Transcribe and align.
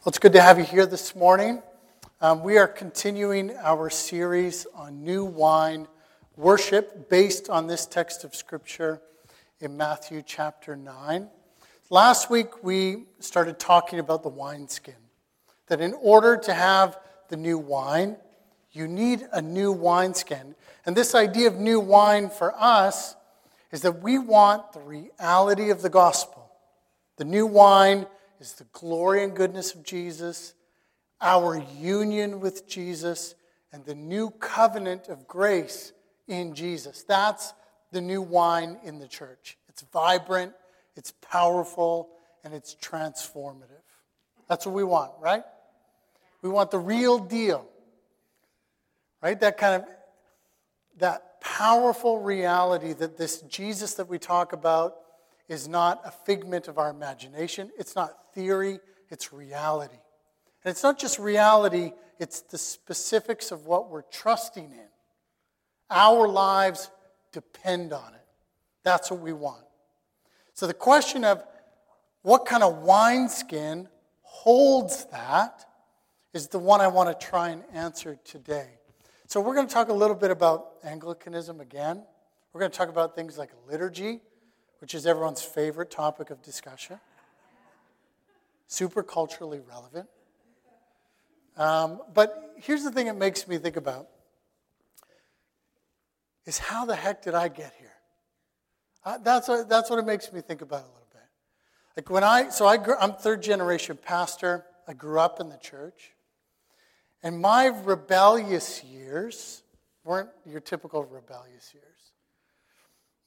Well, 0.00 0.08
it's 0.08 0.18
good 0.18 0.32
to 0.32 0.40
have 0.40 0.58
you 0.58 0.64
here 0.64 0.86
this 0.86 1.14
morning. 1.14 1.62
Um, 2.22 2.42
we 2.42 2.56
are 2.56 2.66
continuing 2.66 3.54
our 3.58 3.90
series 3.90 4.66
on 4.74 5.04
new 5.04 5.26
wine 5.26 5.88
worship 6.38 7.10
based 7.10 7.50
on 7.50 7.66
this 7.66 7.84
text 7.84 8.24
of 8.24 8.34
Scripture 8.34 9.02
in 9.60 9.76
Matthew 9.76 10.22
chapter 10.24 10.74
9. 10.74 11.28
Last 11.90 12.30
week, 12.30 12.64
we 12.64 13.08
started 13.18 13.58
talking 13.58 13.98
about 13.98 14.22
the 14.22 14.30
wineskin. 14.30 14.94
That 15.66 15.82
in 15.82 15.92
order 16.00 16.38
to 16.38 16.54
have 16.54 16.96
the 17.28 17.36
new 17.36 17.58
wine, 17.58 18.16
you 18.72 18.88
need 18.88 19.28
a 19.34 19.42
new 19.42 19.70
wineskin. 19.70 20.54
And 20.86 20.96
this 20.96 21.14
idea 21.14 21.48
of 21.48 21.58
new 21.58 21.78
wine 21.78 22.30
for 22.30 22.54
us 22.56 23.16
is 23.70 23.82
that 23.82 24.02
we 24.02 24.16
want 24.16 24.72
the 24.72 24.80
reality 24.80 25.68
of 25.68 25.82
the 25.82 25.90
gospel. 25.90 26.50
The 27.18 27.26
new 27.26 27.44
wine 27.44 28.06
is 28.40 28.54
the 28.54 28.66
glory 28.72 29.22
and 29.22 29.36
goodness 29.36 29.74
of 29.74 29.84
Jesus, 29.84 30.54
our 31.20 31.62
union 31.78 32.40
with 32.40 32.66
Jesus, 32.66 33.34
and 33.72 33.84
the 33.84 33.94
new 33.94 34.30
covenant 34.30 35.08
of 35.08 35.28
grace 35.28 35.92
in 36.26 36.54
Jesus. 36.54 37.04
That's 37.04 37.52
the 37.92 38.00
new 38.00 38.22
wine 38.22 38.78
in 38.82 38.98
the 38.98 39.08
church. 39.08 39.58
It's 39.68 39.82
vibrant, 39.82 40.52
it's 40.96 41.12
powerful, 41.20 42.08
and 42.42 42.54
it's 42.54 42.74
transformative. 42.74 43.84
That's 44.48 44.66
what 44.66 44.74
we 44.74 44.84
want, 44.84 45.12
right? 45.20 45.44
We 46.42 46.48
want 46.48 46.70
the 46.70 46.78
real 46.78 47.18
deal. 47.18 47.66
Right? 49.22 49.38
That 49.38 49.58
kind 49.58 49.82
of 49.82 49.88
that 50.98 51.40
powerful 51.40 52.20
reality 52.20 52.92
that 52.94 53.16
this 53.16 53.42
Jesus 53.42 53.94
that 53.94 54.08
we 54.08 54.18
talk 54.18 54.52
about 54.52 54.96
is 55.50 55.66
not 55.66 56.00
a 56.04 56.12
figment 56.12 56.68
of 56.68 56.78
our 56.78 56.88
imagination. 56.90 57.70
It's 57.76 57.96
not 57.96 58.32
theory, 58.34 58.78
it's 59.10 59.32
reality. 59.32 59.98
And 60.64 60.70
it's 60.70 60.84
not 60.84 60.96
just 60.96 61.18
reality, 61.18 61.90
it's 62.20 62.42
the 62.42 62.56
specifics 62.56 63.50
of 63.50 63.66
what 63.66 63.90
we're 63.90 64.04
trusting 64.12 64.70
in. 64.70 64.88
Our 65.90 66.28
lives 66.28 66.88
depend 67.32 67.92
on 67.92 68.14
it. 68.14 68.26
That's 68.84 69.10
what 69.10 69.20
we 69.20 69.32
want. 69.32 69.64
So 70.54 70.68
the 70.68 70.74
question 70.74 71.24
of 71.24 71.42
what 72.22 72.46
kind 72.46 72.62
of 72.62 72.82
wineskin 72.82 73.88
holds 74.22 75.06
that 75.06 75.64
is 76.32 76.46
the 76.46 76.60
one 76.60 76.80
I 76.80 76.86
want 76.86 77.18
to 77.18 77.26
try 77.26 77.48
and 77.48 77.64
answer 77.74 78.16
today. 78.24 78.68
So 79.26 79.40
we're 79.40 79.56
going 79.56 79.66
to 79.66 79.74
talk 79.74 79.88
a 79.88 79.94
little 79.94 80.14
bit 80.14 80.30
about 80.30 80.74
Anglicanism 80.84 81.60
again. 81.60 82.04
We're 82.52 82.60
going 82.60 82.70
to 82.70 82.78
talk 82.78 82.88
about 82.88 83.16
things 83.16 83.36
like 83.36 83.50
liturgy 83.68 84.20
which 84.80 84.94
is 84.94 85.06
everyone's 85.06 85.42
favorite 85.42 85.90
topic 85.90 86.30
of 86.30 86.42
discussion, 86.42 86.98
super 88.66 89.02
culturally 89.02 89.60
relevant. 89.68 90.08
Um, 91.56 92.00
but 92.14 92.54
here's 92.56 92.82
the 92.84 92.90
thing 92.90 93.06
it 93.06 93.16
makes 93.16 93.46
me 93.46 93.58
think 93.58 93.76
about 93.76 94.08
is 96.46 96.58
how 96.58 96.86
the 96.86 96.96
heck 96.96 97.22
did 97.22 97.34
I 97.34 97.48
get 97.48 97.74
here? 97.78 97.92
Uh, 99.04 99.18
that's, 99.18 99.48
what, 99.48 99.68
that's 99.68 99.90
what 99.90 99.98
it 99.98 100.06
makes 100.06 100.32
me 100.32 100.40
think 100.40 100.62
about 100.62 100.82
a 100.82 100.88
little 100.88 101.06
bit. 101.12 101.22
Like 101.96 102.10
when 102.10 102.24
I, 102.24 102.48
so 102.48 102.66
I 102.66 102.76
grew, 102.76 102.96
I'm 103.00 103.12
third 103.12 103.42
generation 103.42 103.98
pastor. 104.02 104.64
I 104.88 104.94
grew 104.94 105.20
up 105.20 105.40
in 105.40 105.48
the 105.48 105.58
church. 105.58 106.12
And 107.22 107.40
my 107.40 107.66
rebellious 107.66 108.82
years 108.82 109.62
weren't 110.04 110.30
your 110.46 110.60
typical 110.60 111.04
rebellious 111.04 111.72
years. 111.74 112.09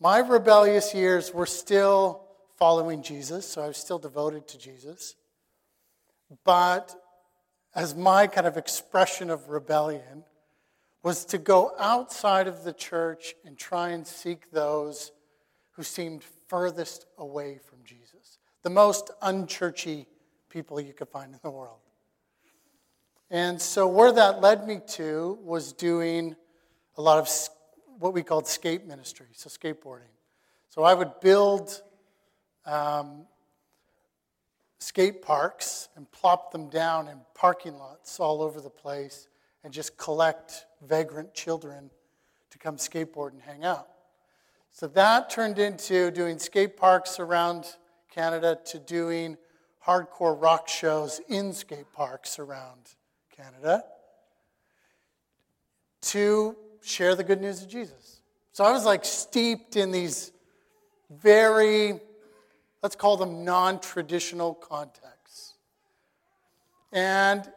My 0.04 0.18
rebellious 0.18 0.94
years 0.94 1.34
were 1.34 1.46
still 1.46 2.26
following 2.58 3.04
Jesus, 3.04 3.48
so 3.48 3.62
I 3.62 3.68
was 3.68 3.78
still 3.78 4.00
devoted 4.00 4.50
to 4.50 4.58
Jesus. 4.58 5.16
But 6.44 6.94
as 7.74 7.96
my 7.96 8.28
kind 8.28 8.46
of 8.46 8.58
expression 8.58 9.30
of 9.30 9.48
rebellion 9.48 10.26
was 11.04 11.24
to 11.28 11.38
go 11.38 11.72
outside 11.80 12.50
of 12.50 12.66
the 12.66 12.74
church 12.74 13.34
and 13.46 13.58
try 13.58 13.92
and 13.92 14.06
seek 14.06 14.52
those 14.52 15.14
who 15.72 15.84
seemed 15.84 16.26
furthest 16.50 17.06
away 17.18 17.62
from 17.66 17.78
Jesus, 17.86 18.40
the 18.62 18.70
most 18.70 19.10
unchurchy 19.22 20.06
people 20.50 20.82
you 20.82 20.92
could 20.92 21.08
find 21.08 21.34
in 21.34 21.40
the 21.44 21.50
world. 21.50 21.80
And 23.32 23.62
so, 23.62 23.88
where 23.88 24.12
that 24.12 24.42
led 24.42 24.68
me 24.68 24.82
to 24.96 25.40
was 25.42 25.72
doing 25.72 26.36
a 26.98 27.02
lot 27.02 27.20
of 27.20 27.30
what 28.00 28.14
we 28.14 28.24
called 28.24 28.48
skate 28.48 28.86
ministry, 28.86 29.28
so 29.34 29.50
skateboarding. 29.50 30.12
So 30.70 30.84
I 30.84 30.94
would 30.94 31.20
build 31.20 31.82
um, 32.66 33.26
skate 34.80 35.22
parks 35.22 35.90
and 35.96 36.12
plop 36.12 36.52
them 36.52 36.70
down 36.70 37.08
in 37.08 37.20
parking 37.34 37.78
lots 37.78 38.20
all 38.20 38.42
over 38.42 38.60
the 38.60 38.70
place 38.70 39.28
and 39.64 39.72
just 39.72 39.98
collect 39.98 40.66
vagrant 40.86 41.34
children 41.34 41.90
to 42.50 42.58
come 42.58 42.78
skateboard 42.78 43.32
and 43.32 43.42
hang 43.42 43.64
out. 43.64 43.88
So 44.72 44.88
that 44.88 45.30
turned 45.30 45.60
into 45.60 46.12
doing 46.12 46.40
skate 46.40 46.76
parks 46.76 47.20
around 47.20 47.66
Canada 48.12 48.58
to 48.66 48.80
doing 48.80 49.38
hardcore 49.86 50.40
rock 50.40 50.68
shows 50.68 51.22
in 51.30 51.54
skate 51.54 51.92
parks 51.94 52.40
around 52.40 52.96
Canada 53.36 53.84
to 56.02 56.56
share 56.84 57.16
the 57.16 57.24
good 57.24 57.42
news 57.42 57.62
of 57.62 57.70
Jesus. 57.70 58.22
So 58.52 58.64
I 58.64 58.72
was 58.72 58.86
like 58.86 59.06
steeped 59.06 59.76
in 59.76 59.92
these 59.92 60.32
very, 61.10 62.00
let's 62.82 62.96
call 62.96 63.18
them 63.18 63.44
non 63.44 63.80
traditional 63.80 64.54
contexts. 64.54 65.56
And 66.92 67.50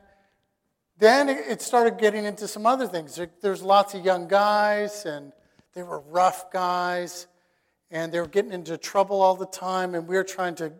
then 0.99 1.29
it 1.29 1.61
started 1.61 1.99
getting 1.99 2.25
into 2.25 2.49
some 2.49 2.65
other 2.65 2.87
things. 2.87 3.21
There's 3.43 3.63
lots 3.63 3.93
of 3.95 4.05
young 4.05 4.29
guys, 4.29 5.05
and 5.05 5.33
they 5.75 5.83
were 5.83 6.01
rough 6.01 6.51
guys, 6.51 7.27
and 7.91 8.11
they 8.11 8.19
were 8.19 8.27
getting 8.27 8.53
into 8.53 8.79
trouble 8.79 9.21
all 9.21 9.37
the 9.37 9.47
time, 9.47 9.95
and 9.95 10.09
we 10.09 10.17
were 10.17 10.25
trying 10.25 10.55
to 10.57 10.73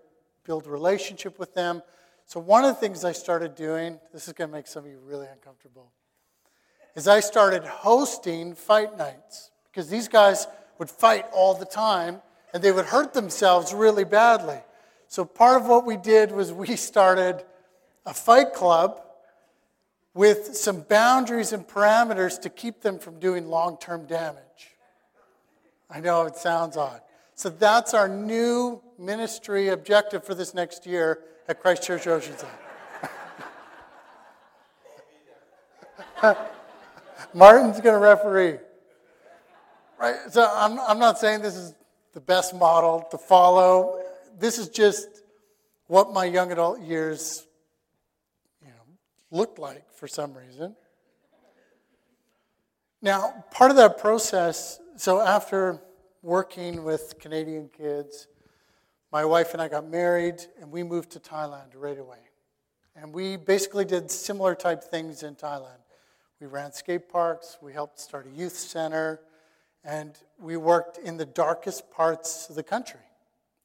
build 0.45 0.67
a 0.67 0.71
relationship 0.71 1.39
with 1.39 1.53
them. 1.53 1.83
So, 2.25 2.41
one 2.41 2.65
of 2.65 2.75
the 2.75 2.81
things 2.81 3.05
I 3.05 3.13
started 3.13 3.55
doing, 3.55 4.01
this 4.13 4.27
is 4.27 4.33
going 4.33 4.49
to 4.49 4.57
make 4.57 4.67
some 4.67 4.85
of 4.85 4.91
you 4.91 4.99
really 5.05 5.27
uncomfortable 5.31 5.93
is 6.97 7.07
I 7.07 7.21
started 7.21 7.63
hosting 7.63 8.55
fight 8.55 8.97
nights 8.99 9.51
because 9.71 9.89
these 9.89 10.09
guys 10.09 10.49
would 10.79 10.91
fight 10.91 11.27
all 11.33 11.55
the 11.55 11.67
time 11.67 12.23
and 12.53 12.63
they 12.63 12.73
would 12.73 12.87
hurt 12.87 13.13
themselves 13.13 13.75
really 13.75 14.05
badly. 14.05 14.59
So 15.07 15.25
part 15.25 15.61
of 15.61 15.69
what 15.69 15.85
we 15.85 15.99
did 15.99 16.33
was 16.33 16.53
we 16.53 16.75
started 16.77 17.45
a 18.07 18.15
fight 18.15 18.55
club 18.55 19.03
with 20.15 20.57
some 20.57 20.81
boundaries 20.81 21.53
and 21.53 21.69
parameters 21.69 22.41
to 22.41 22.49
keep 22.49 22.81
them 22.81 22.99
from 22.99 23.21
doing 23.21 23.49
long 23.49 23.77
term 23.77 24.07
damage. 24.07 24.41
I 25.91 26.01
know 26.01 26.23
it 26.23 26.37
sounds 26.37 26.79
odd. 26.79 27.03
So 27.35 27.51
that's 27.51 27.93
our 27.93 28.09
new 28.09 28.81
ministry 28.99 29.69
objective 29.69 30.25
for 30.25 30.35
this 30.35 30.55
next 30.55 30.87
year 30.87 31.21
at 31.47 31.61
Christ 31.61 31.83
Church 31.83 32.05
Oceanside. 32.05 32.49
Martin's 37.37 37.79
going 37.83 37.93
to 37.93 37.99
referee. 37.99 38.57
Right? 39.99 40.17
So 40.31 40.51
I'm, 40.51 40.81
I'm 40.81 40.99
not 40.99 41.19
saying 41.19 41.43
this 41.43 41.55
is 41.55 41.75
the 42.15 42.21
best 42.21 42.55
model 42.55 43.07
to 43.11 43.19
follow. 43.19 44.03
This 44.39 44.57
is 44.59 44.71
just 44.71 45.07
what 45.87 46.15
my 46.15 46.25
young 46.25 46.51
adult 46.51 46.81
years 46.81 47.47
you 48.63 48.69
know, 48.69 48.97
looked 49.31 49.59
like 49.59 49.85
for 49.93 50.09
some 50.09 50.33
reason. 50.33 50.75
Now, 53.03 53.45
part 53.51 53.71
of 53.71 53.77
that 53.77 53.99
process, 53.99 54.81
so 54.97 55.21
after 55.21 55.83
working 56.23 56.85
with 56.85 57.19
Canadian 57.21 57.69
kids, 57.69 58.29
my 59.13 59.27
wife 59.27 59.53
and 59.53 59.61
I 59.61 59.69
got 59.69 59.87
married 59.87 60.41
and 60.59 60.73
we 60.73 60.83
moved 60.83 61.11
to 61.11 61.21
Thailand 61.21 61.73
right 61.75 61.99
away. 61.99 62.19
And 62.97 63.13
we 63.13 63.37
basically 63.37 63.85
did 63.85 64.11
similar 64.11 64.55
type 64.55 64.83
things 64.83 65.23
in 65.23 65.35
Thailand. 65.35 65.86
We 66.41 66.47
ran 66.47 66.73
skate 66.73 67.09
parks, 67.09 67.57
we 67.63 67.73
helped 67.73 67.99
start 67.99 68.27
a 68.27 68.31
youth 68.31 68.57
center, 68.57 69.21
and 69.83 70.19
we 70.39 70.59
worked 70.59 70.99
in 70.99 71.17
the 71.17 71.25
darkest 71.25 71.91
parts 71.91 72.51
of 72.51 72.57
the 72.57 72.63
country 72.63 73.01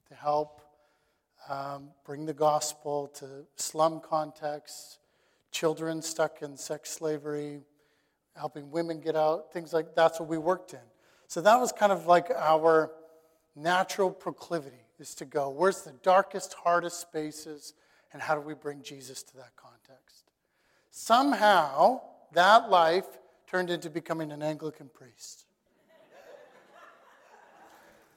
to 0.07 0.15
help 0.15 0.62
um, 1.50 1.89
bring 2.06 2.25
the 2.25 2.33
gospel 2.33 3.07
to 3.15 3.45
slum 3.57 4.00
contexts, 4.00 5.00
children 5.51 6.01
stuck 6.01 6.41
in 6.41 6.56
sex 6.56 6.91
slavery, 6.91 7.59
helping 8.38 8.71
women 8.71 9.01
get 9.01 9.17
out, 9.17 9.51
things 9.51 9.74
like 9.74 9.94
that's 9.95 10.19
what 10.19 10.29
we 10.29 10.38
worked 10.38 10.74
in. 10.74 10.79
So 11.27 11.41
that 11.41 11.59
was 11.59 11.74
kind 11.74 11.91
of 11.91 12.06
like 12.06 12.29
our 12.29 12.91
natural 13.56 14.12
proclivity 14.12 14.85
is 15.00 15.13
to 15.15 15.25
go, 15.25 15.50
where's 15.50 15.81
the 15.81 15.94
darkest, 16.03 16.53
hardest 16.53 17.01
spaces, 17.01 17.74
and 18.13 18.21
how 18.21 18.35
do 18.35 18.41
we 18.41 18.53
bring 18.53 18.81
Jesus 18.81 19.24
to 19.24 19.38
that 19.38 19.56
context? 19.56 20.31
Somehow, 20.91 22.01
that 22.33 22.69
life 22.69 23.05
turned 23.47 23.69
into 23.69 23.89
becoming 23.89 24.31
an 24.31 24.41
Anglican 24.41 24.89
priest. 24.93 25.45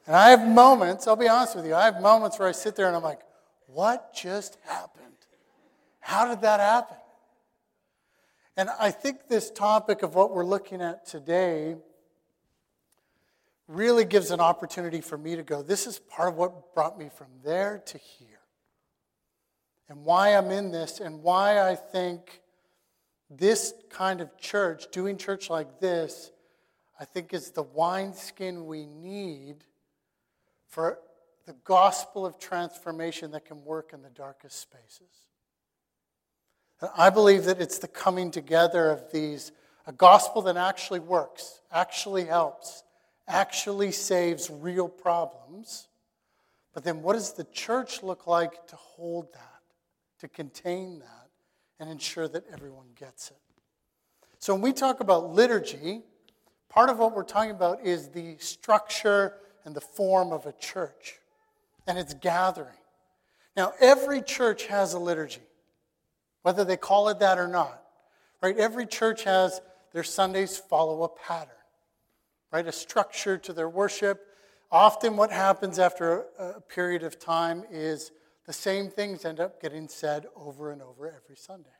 And 0.06 0.14
I 0.14 0.30
have 0.30 0.46
moments, 0.46 1.06
I'll 1.06 1.16
be 1.16 1.28
honest 1.28 1.56
with 1.56 1.66
you, 1.66 1.74
I 1.74 1.86
have 1.86 2.00
moments 2.00 2.38
where 2.38 2.46
I 2.46 2.52
sit 2.52 2.76
there 2.76 2.86
and 2.86 2.94
I'm 2.94 3.02
like, 3.02 3.20
what 3.66 4.14
just 4.14 4.58
happened? 4.66 5.04
How 6.00 6.28
did 6.28 6.42
that 6.42 6.60
happen? 6.60 6.96
And 8.56 8.68
I 8.78 8.90
think 8.90 9.28
this 9.28 9.50
topic 9.50 10.02
of 10.02 10.14
what 10.14 10.32
we're 10.32 10.44
looking 10.44 10.80
at 10.82 11.06
today 11.06 11.76
really 13.66 14.04
gives 14.04 14.30
an 14.30 14.40
opportunity 14.40 15.00
for 15.00 15.16
me 15.16 15.36
to 15.36 15.42
go, 15.42 15.62
this 15.62 15.86
is 15.86 15.98
part 15.98 16.28
of 16.28 16.36
what 16.36 16.74
brought 16.74 16.98
me 16.98 17.08
from 17.08 17.28
there 17.42 17.82
to 17.86 17.98
here. 17.98 18.28
And 19.88 20.04
why 20.04 20.36
I'm 20.36 20.50
in 20.50 20.70
this, 20.70 21.00
and 21.00 21.22
why 21.22 21.60
I 21.60 21.74
think 21.74 22.40
this 23.36 23.74
kind 23.90 24.20
of 24.20 24.36
church, 24.38 24.86
doing 24.90 25.16
church 25.16 25.50
like 25.50 25.80
this, 25.80 26.30
I 26.98 27.04
think 27.04 27.32
is 27.34 27.50
the 27.50 27.62
wineskin 27.62 28.66
we 28.66 28.86
need 28.86 29.64
for 30.68 30.98
the 31.46 31.54
gospel 31.64 32.24
of 32.24 32.38
transformation 32.38 33.32
that 33.32 33.44
can 33.44 33.64
work 33.64 33.92
in 33.92 34.02
the 34.02 34.10
darkest 34.10 34.60
spaces. 34.60 35.28
And 36.80 36.90
I 36.96 37.10
believe 37.10 37.44
that 37.44 37.60
it's 37.60 37.78
the 37.78 37.88
coming 37.88 38.30
together 38.30 38.90
of 38.90 39.12
these, 39.12 39.52
a 39.86 39.92
gospel 39.92 40.42
that 40.42 40.56
actually 40.56 41.00
works, 41.00 41.60
actually 41.70 42.24
helps, 42.24 42.82
actually 43.28 43.92
saves 43.92 44.50
real 44.50 44.88
problems. 44.88 45.88
But 46.72 46.84
then 46.84 47.02
what 47.02 47.14
does 47.14 47.34
the 47.34 47.44
church 47.44 48.02
look 48.02 48.26
like 48.26 48.66
to 48.68 48.76
hold 48.76 49.32
that, 49.32 49.60
to 50.20 50.28
contain 50.28 51.00
that, 51.00 51.23
and 51.78 51.90
ensure 51.90 52.28
that 52.28 52.44
everyone 52.52 52.86
gets 52.98 53.30
it? 53.30 53.36
So 54.38 54.54
when 54.54 54.62
we 54.62 54.72
talk 54.72 55.00
about 55.00 55.32
liturgy, 55.32 56.02
part 56.68 56.90
of 56.90 56.98
what 56.98 57.14
we're 57.14 57.24
talking 57.24 57.50
about 57.50 57.84
is 57.84 58.08
the 58.08 58.36
structure 58.38 59.34
and 59.64 59.74
the 59.74 59.80
form 59.80 60.32
of 60.32 60.46
a 60.46 60.52
church 60.52 61.18
and 61.86 61.98
its 61.98 62.14
gathering. 62.14 62.76
Now, 63.56 63.72
every 63.80 64.20
church 64.20 64.66
has 64.66 64.94
a 64.94 64.98
liturgy, 64.98 65.42
whether 66.42 66.64
they 66.64 66.76
call 66.76 67.08
it 67.08 67.20
that 67.20 67.38
or 67.38 67.48
not. 67.48 67.82
Right? 68.42 68.56
Every 68.58 68.86
church 68.86 69.24
has 69.24 69.60
their 69.92 70.02
Sundays 70.02 70.58
follow 70.58 71.02
a 71.04 71.08
pattern 71.08 71.54
right? 72.54 72.68
A 72.68 72.72
structure 72.72 73.36
to 73.36 73.52
their 73.52 73.68
worship. 73.68 74.28
Often, 74.70 75.16
what 75.16 75.32
happens 75.32 75.80
after 75.80 76.26
a, 76.38 76.60
period 76.60 77.02
of 77.02 77.18
time 77.18 77.64
is 77.68 78.12
the 78.46 78.52
same 78.52 78.88
things 78.88 79.24
end 79.24 79.40
up 79.40 79.60
getting 79.60 79.88
said 79.88 80.26
over 80.36 80.70
and 80.70 80.82
over 80.82 81.06
every 81.06 81.36
Sunday. 81.36 81.70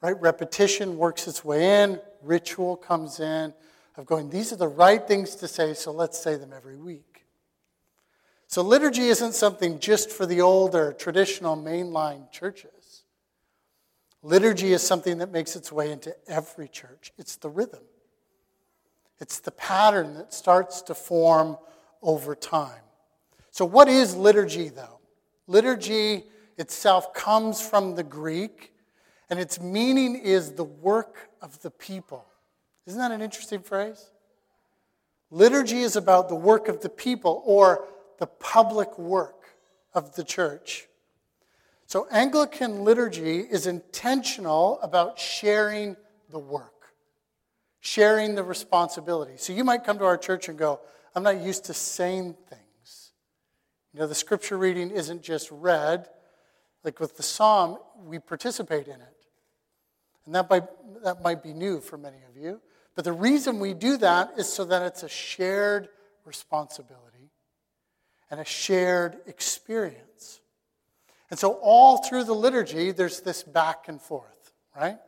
Right? 0.00 0.20
Repetition 0.20 0.98
works 0.98 1.26
its 1.26 1.44
way 1.44 1.82
in, 1.82 2.00
ritual 2.22 2.76
comes 2.76 3.20
in, 3.20 3.54
of 3.96 4.06
going, 4.06 4.28
these 4.28 4.52
are 4.52 4.56
the 4.56 4.68
right 4.68 5.06
things 5.06 5.36
to 5.36 5.48
say, 5.48 5.72
so 5.72 5.92
let's 5.92 6.18
say 6.18 6.36
them 6.36 6.52
every 6.54 6.76
week. 6.76 7.24
So, 8.48 8.62
liturgy 8.62 9.08
isn't 9.08 9.34
something 9.34 9.78
just 9.78 10.10
for 10.10 10.26
the 10.26 10.40
older, 10.40 10.92
traditional 10.92 11.56
mainline 11.56 12.30
churches. 12.30 13.02
Liturgy 14.22 14.72
is 14.72 14.82
something 14.82 15.18
that 15.18 15.32
makes 15.32 15.56
its 15.56 15.72
way 15.72 15.90
into 15.90 16.14
every 16.28 16.68
church, 16.68 17.12
it's 17.18 17.36
the 17.36 17.48
rhythm. 17.48 17.82
It's 19.20 19.38
the 19.38 19.52
pattern 19.52 20.14
that 20.14 20.34
starts 20.34 20.82
to 20.82 20.94
form 20.94 21.56
over 22.02 22.34
time. 22.34 22.82
So, 23.50 23.64
what 23.64 23.88
is 23.88 24.16
liturgy, 24.16 24.68
though? 24.68 25.00
Liturgy 25.46 26.24
itself 26.58 27.12
comes 27.14 27.60
from 27.60 27.94
the 27.94 28.02
Greek, 28.02 28.72
and 29.30 29.38
its 29.38 29.60
meaning 29.60 30.16
is 30.16 30.52
the 30.52 30.64
work 30.64 31.30
of 31.42 31.60
the 31.62 31.70
people. 31.70 32.24
Isn't 32.86 32.98
that 32.98 33.10
an 33.10 33.22
interesting 33.22 33.60
phrase? 33.60 34.10
Liturgy 35.30 35.80
is 35.80 35.96
about 35.96 36.28
the 36.28 36.34
work 36.34 36.68
of 36.68 36.80
the 36.80 36.88
people 36.88 37.42
or 37.44 37.86
the 38.18 38.26
public 38.26 38.98
work 38.98 39.56
of 39.94 40.14
the 40.14 40.24
church. 40.24 40.86
So, 41.86 42.06
Anglican 42.10 42.84
liturgy 42.84 43.40
is 43.40 43.66
intentional 43.66 44.80
about 44.80 45.18
sharing 45.18 45.96
the 46.30 46.38
work 46.38 46.74
sharing 47.84 48.34
the 48.34 48.42
responsibility. 48.42 49.34
So 49.36 49.52
you 49.52 49.62
might 49.62 49.84
come 49.84 49.98
to 49.98 50.06
our 50.06 50.16
church 50.16 50.48
and 50.48 50.58
go, 50.58 50.80
I'm 51.14 51.22
not 51.22 51.42
used 51.42 51.66
to 51.66 51.74
saying 51.74 52.34
things. 52.48 52.62
You 53.94 54.00
know, 54.00 54.06
the 54.08 54.14
scripture 54.14 54.58
reading 54.58 54.90
isn't 54.90 55.22
just 55.22 55.48
read. 55.52 56.08
Like 56.82 56.98
with 57.00 57.16
the 57.16 57.22
psalm, 57.22 57.78
we 58.04 58.18
participate 58.18 58.88
in 58.88 59.00
it. 59.00 59.26
And 60.26 60.34
that 60.34 60.50
might, 60.50 60.64
that 61.04 61.22
might 61.22 61.42
be 61.42 61.54
new 61.54 61.80
for 61.80 61.96
many 61.96 62.18
of 62.28 62.36
you. 62.36 62.60
But 62.96 63.04
the 63.04 63.12
reason 63.12 63.60
we 63.60 63.72
do 63.72 63.96
that 63.98 64.32
is 64.36 64.52
so 64.52 64.64
that 64.64 64.82
it's 64.82 65.02
a 65.02 65.08
shared 65.08 65.88
responsibility 66.24 67.30
and 68.30 68.40
a 68.40 68.44
shared 68.44 69.18
experience. 69.26 70.40
And 71.30 71.38
so, 71.38 71.52
all 71.62 71.98
through 71.98 72.24
the 72.24 72.34
liturgy, 72.34 72.90
there's 72.90 73.20
this 73.20 73.42
back 73.42 73.88
and 73.88 74.00
forth, 74.00 74.52
right? 74.76 74.98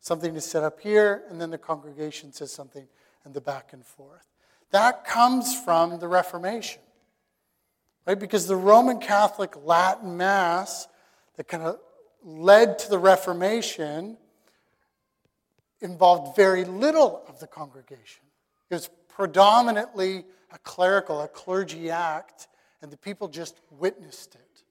Something 0.00 0.34
is 0.36 0.44
set 0.44 0.62
up 0.62 0.80
here, 0.80 1.24
and 1.28 1.40
then 1.40 1.50
the 1.50 1.58
congregation 1.58 2.32
says 2.32 2.52
something, 2.52 2.86
and 3.24 3.34
the 3.34 3.40
back 3.40 3.72
and 3.72 3.84
forth. 3.84 4.26
That 4.70 5.04
comes 5.04 5.58
from 5.60 5.98
the 5.98 6.08
Reformation, 6.08 6.82
right? 8.06 8.18
Because 8.18 8.46
the 8.46 8.56
Roman 8.56 8.98
Catholic 8.98 9.54
Latin 9.64 10.16
Mass 10.16 10.88
that 11.36 11.48
kind 11.48 11.62
of 11.62 11.78
led 12.22 12.78
to 12.80 12.90
the 12.90 12.98
Reformation 12.98 14.16
involved 15.80 16.36
very 16.36 16.64
little 16.64 17.22
of 17.28 17.38
the 17.40 17.46
congregation. 17.46 18.24
It 18.70 18.74
was 18.74 18.90
predominantly 19.08 20.24
a 20.52 20.58
clerical, 20.60 21.20
a 21.20 21.28
clergy 21.28 21.90
act, 21.90 22.48
and 22.80 22.90
the 22.90 22.96
people 22.96 23.28
just 23.28 23.60
witnessed 23.70 24.34
it. 24.34 24.62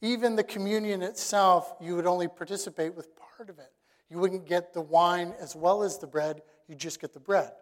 Even 0.00 0.36
the 0.36 0.44
communion 0.44 1.02
itself, 1.02 1.74
you 1.80 1.96
would 1.96 2.06
only 2.06 2.28
participate 2.28 2.94
with 2.94 3.08
part 3.16 3.50
of 3.50 3.58
it. 3.58 3.72
You 4.10 4.18
wouldn't 4.18 4.46
get 4.46 4.72
the 4.72 4.80
wine 4.80 5.34
as 5.40 5.56
well 5.56 5.82
as 5.82 5.98
the 5.98 6.06
bread, 6.06 6.42
you 6.68 6.74
just 6.74 7.00
get 7.00 7.12
the 7.12 7.20
bread. 7.20 7.52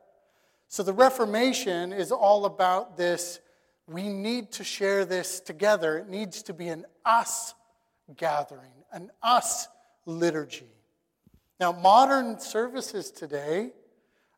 So 0.68 0.82
the 0.82 0.92
Reformation 0.92 1.92
is 1.92 2.12
all 2.12 2.44
about 2.44 2.96
this. 2.96 3.40
We 3.86 4.08
need 4.08 4.52
to 4.52 4.64
share 4.64 5.04
this 5.04 5.40
together. 5.40 5.98
It 5.98 6.08
needs 6.08 6.42
to 6.44 6.54
be 6.54 6.68
an 6.68 6.86
us 7.04 7.54
gathering, 8.16 8.72
an 8.92 9.10
us 9.22 9.68
liturgy. 10.06 10.70
Now, 11.60 11.72
modern 11.72 12.38
services 12.38 13.10
today, 13.10 13.70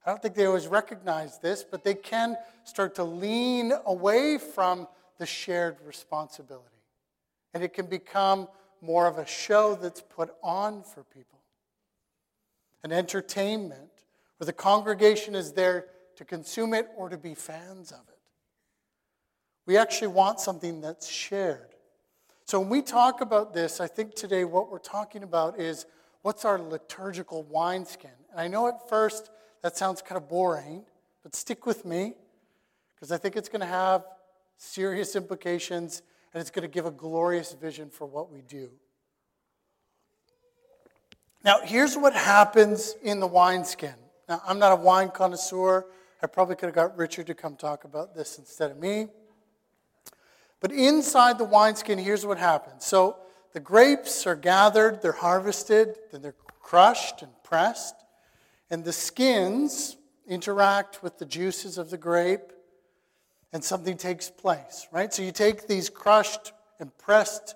I 0.05 0.11
don't 0.11 0.23
think 0.23 0.35
they 0.35 0.47
always 0.47 0.67
recognize 0.67 1.39
this, 1.39 1.65
but 1.65 1.83
they 1.83 1.95
can 1.95 2.37
start 2.65 2.95
to 2.97 3.05
lean 3.05 3.73
away 3.87 4.39
from 4.39 4.87
the 5.19 5.27
shared 5.27 5.77
responsibility. 5.87 6.65
And 7.55 7.65
it 7.65 7.73
can 7.73 7.87
become 7.87 8.49
more 8.81 9.07
of 9.07 9.19
a 9.19 9.27
show 9.27 9.75
that's 9.75 10.03
put 10.03 10.35
on 10.43 10.83
for 10.83 11.03
people 11.05 11.39
an 12.85 12.93
entertainment 12.93 13.91
where 14.37 14.47
the 14.47 14.53
congregation 14.53 15.35
is 15.35 15.53
there 15.53 15.87
to 16.17 16.25
consume 16.25 16.75
it 16.75 16.89
or 16.97 17.09
to 17.09 17.19
be 17.19 17.35
fans 17.35 17.93
of 17.93 18.01
it. 18.09 18.18
We 19.69 19.77
actually 19.77 20.09
want 20.09 20.41
something 20.41 20.81
that's 20.81 21.07
shared. 21.07 21.75
So 22.47 22.59
when 22.59 22.71
we 22.71 22.81
talk 22.81 23.21
about 23.21 23.53
this, 23.53 23.83
I 23.83 23.87
think 23.87 24.15
today 24.15 24.45
what 24.45 24.71
we're 24.71 24.79
talking 24.79 25.23
about 25.23 25.61
is 25.61 25.85
what's 26.23 26.47
our 26.47 26.59
liturgical 26.59 27.43
wineskin. 27.43 28.13
And 28.31 28.41
I 28.41 28.49
know 28.49 28.67
at 28.69 28.89
first 28.89 29.29
that 29.63 29.77
sounds 29.77 30.01
kind 30.01 30.17
of 30.17 30.27
boring, 30.27 30.87
but 31.23 31.37
stick 31.37 31.67
with 31.67 31.85
me 31.85 32.15
because 32.95 33.13
I 33.13 33.19
think 33.19 33.37
it's 33.37 33.51
going 33.51 33.61
to 33.61 33.67
have 33.67 34.07
serious 34.57 35.15
implications 35.15 36.01
and 36.33 36.41
it's 36.41 36.51
going 36.51 36.63
to 36.63 36.73
give 36.73 36.87
a 36.87 36.91
glorious 36.91 37.53
vision 37.53 37.91
for 37.91 38.07
what 38.07 38.33
we 38.33 38.41
do. 38.41 38.71
Now, 41.45 41.61
here's 41.63 41.95
what 41.95 42.15
happens 42.15 42.95
in 43.03 43.21
the 43.21 43.27
wineskin. 43.27 43.97
Now, 44.31 44.41
I'm 44.47 44.59
not 44.59 44.73
a 44.73 44.77
wine 44.77 45.11
connoisseur. 45.11 45.85
I 46.23 46.27
probably 46.27 46.57
could 46.57 46.69
have 46.69 46.75
got 46.75 46.97
Richard 46.97 47.27
to 47.27 47.35
come 47.35 47.55
talk 47.55 47.85
about 47.85 48.15
this 48.15 48.39
instead 48.39 48.71
of 48.71 48.79
me. 48.79 49.09
But 50.61 50.73
inside 50.73 51.39
the 51.39 51.45
wineskin, 51.45 51.99
here's 51.99 52.27
what 52.27 52.39
happens. 52.39 52.85
So 52.85 53.17
the 53.53 53.61
grapes 53.61 54.27
are 54.27 54.35
gathered, 54.35 55.03
they're 55.03 55.13
harvested, 55.13 55.97
then 56.11 56.23
they're 56.23 56.35
crushed 56.61 57.23
and 57.23 57.33
pressed, 57.45 57.95
and 58.71 58.85
the 58.85 58.93
skins 58.93 59.97
interact 60.27 61.03
with 61.03 61.19
the 61.19 61.25
juices 61.25 61.79
of 61.79 61.91
the 61.91 61.97
grape, 61.97 62.53
and 63.53 63.65
something 63.65 63.97
takes 63.97 64.29
place, 64.29 64.87
right? 64.93 65.13
So 65.15 65.23
you 65.23 65.33
take 65.33 65.67
these 65.67 65.89
crushed 65.89 66.53
and 66.79 66.97
pressed 66.99 67.55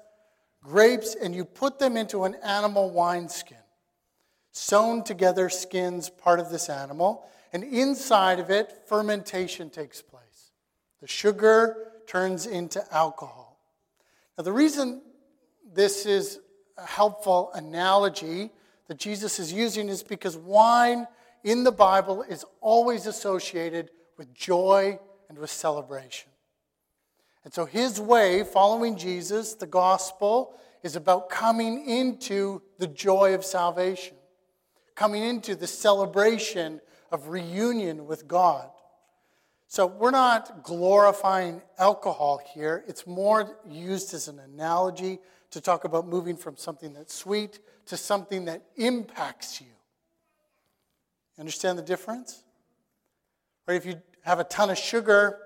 grapes 0.62 1.14
and 1.14 1.34
you 1.34 1.44
put 1.44 1.78
them 1.78 1.96
into 1.96 2.24
an 2.24 2.34
animal 2.42 2.88
wineskin 2.90 3.58
sewn 4.52 5.02
together 5.02 5.48
skins 5.48 6.10
part 6.10 6.38
of 6.38 6.50
this 6.50 6.68
animal, 6.68 7.26
and 7.52 7.64
inside 7.64 8.38
of 8.38 8.50
it, 8.50 8.72
fermentation 8.86 9.70
takes 9.70 10.00
place. 10.00 10.52
The 11.00 11.08
sugar 11.08 11.91
turns 12.06 12.46
into 12.46 12.82
alcohol. 12.94 13.58
Now, 14.36 14.44
the 14.44 14.52
reason 14.52 15.02
this 15.72 16.06
is 16.06 16.40
a 16.78 16.86
helpful 16.86 17.50
analogy 17.54 18.50
that 18.88 18.98
Jesus 18.98 19.38
is 19.38 19.52
using 19.52 19.88
is 19.88 20.02
because 20.02 20.36
wine 20.36 21.06
in 21.44 21.64
the 21.64 21.72
Bible 21.72 22.22
is 22.22 22.44
always 22.60 23.06
associated 23.06 23.90
with 24.16 24.34
joy 24.34 24.98
and 25.28 25.38
with 25.38 25.50
celebration. 25.50 26.30
And 27.44 27.52
so 27.52 27.64
his 27.64 28.00
way, 28.00 28.44
following 28.44 28.96
Jesus, 28.96 29.54
the 29.54 29.66
gospel, 29.66 30.54
is 30.82 30.96
about 30.96 31.28
coming 31.28 31.86
into 31.88 32.62
the 32.78 32.86
joy 32.86 33.34
of 33.34 33.44
salvation, 33.44 34.16
coming 34.94 35.22
into 35.22 35.54
the 35.54 35.66
celebration 35.66 36.80
of 37.10 37.28
reunion 37.28 38.06
with 38.06 38.28
God. 38.28 38.70
So 39.72 39.86
we're 39.86 40.10
not 40.10 40.64
glorifying 40.64 41.62
alcohol 41.78 42.42
here. 42.52 42.84
It's 42.86 43.06
more 43.06 43.56
used 43.66 44.12
as 44.12 44.28
an 44.28 44.38
analogy 44.38 45.18
to 45.50 45.62
talk 45.62 45.84
about 45.84 46.06
moving 46.06 46.36
from 46.36 46.58
something 46.58 46.92
that's 46.92 47.14
sweet 47.14 47.58
to 47.86 47.96
something 47.96 48.44
that 48.44 48.62
impacts 48.76 49.62
you. 49.62 49.68
Understand 51.38 51.78
the 51.78 51.82
difference? 51.82 52.42
Right? 53.66 53.76
If 53.76 53.86
you 53.86 53.94
have 54.20 54.40
a 54.40 54.44
ton 54.44 54.68
of 54.68 54.76
sugar, 54.76 55.38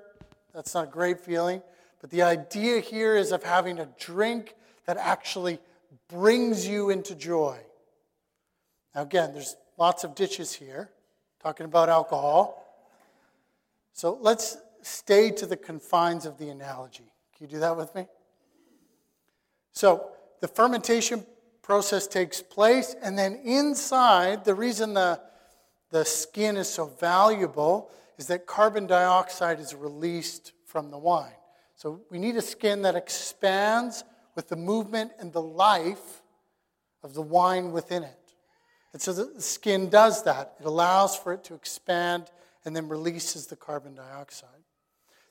that's 0.53 0.75
not 0.75 0.89
a 0.89 0.91
great 0.91 1.21
feeling. 1.21 1.63
But 2.01 2.11
the 2.11 2.23
idea 2.23 2.81
here 2.81 3.15
is 3.15 3.31
of 3.31 3.45
having 3.45 3.79
a 3.79 3.89
drink 4.01 4.57
that 4.87 4.97
actually 4.97 5.61
brings 6.09 6.67
you 6.67 6.91
into 6.91 7.15
joy. 7.15 7.61
Now, 8.93 9.03
again, 9.03 9.35
there's 9.35 9.55
lots 9.79 10.03
of 10.03 10.17
ditches 10.17 10.53
here 10.53 10.91
talking 11.41 11.65
about 11.65 11.89
alcohol. 11.89 12.65
So 13.97 14.19
let's 14.21 14.59
stay 14.83 15.31
to 15.31 15.47
the 15.47 15.57
confines 15.57 16.27
of 16.27 16.37
the 16.37 16.51
analogy. 16.51 17.11
Can 17.35 17.47
you 17.47 17.55
do 17.55 17.61
that 17.61 17.79
with 17.79 17.95
me? 17.95 18.07
So 19.73 20.11
the 20.43 20.49
fermentation 20.49 21.25
process 21.63 22.07
takes 22.07 22.43
place, 22.43 22.95
and 23.03 23.19
then 23.19 23.41
inside, 23.43 24.45
the 24.45 24.55
reason 24.55 24.93
the, 24.93 25.19
the 25.91 26.05
skin 26.05 26.59
is 26.59 26.69
so 26.69 26.85
valuable 27.01 27.91
is 28.19 28.27
that 28.27 28.47
carbon 28.47 28.87
dioxide 28.87 29.61
is 29.61 29.75
released 29.75 30.53
from 30.67 30.91
the 30.91 30.99
wine. 30.99 31.33
So 31.75 32.03
we 32.11 32.19
need 32.19 32.37
a 32.37 32.43
skin 32.43 32.83
that 32.83 32.97
expands 32.97 34.05
with 34.35 34.49
the 34.49 34.57
movement 34.57 35.13
and 35.19 35.33
the 35.33 35.41
life 35.41 36.21
of 37.03 37.15
the 37.15 37.23
wine 37.23 37.73
within 37.73 38.03
it. 38.03 38.35
And 38.93 39.01
so 39.01 39.15
the 39.15 39.41
skin 39.41 39.89
does 39.89 40.23
that. 40.25 40.57
It 40.61 40.67
allows 40.67 41.17
for 41.17 41.33
it 41.33 41.45
to 41.45 41.55
expand 41.55 42.31
and 42.67 42.75
then 42.75 42.89
releases 42.89 43.47
the 43.47 43.57
carbon 43.57 43.95
dioxide. 43.95 44.51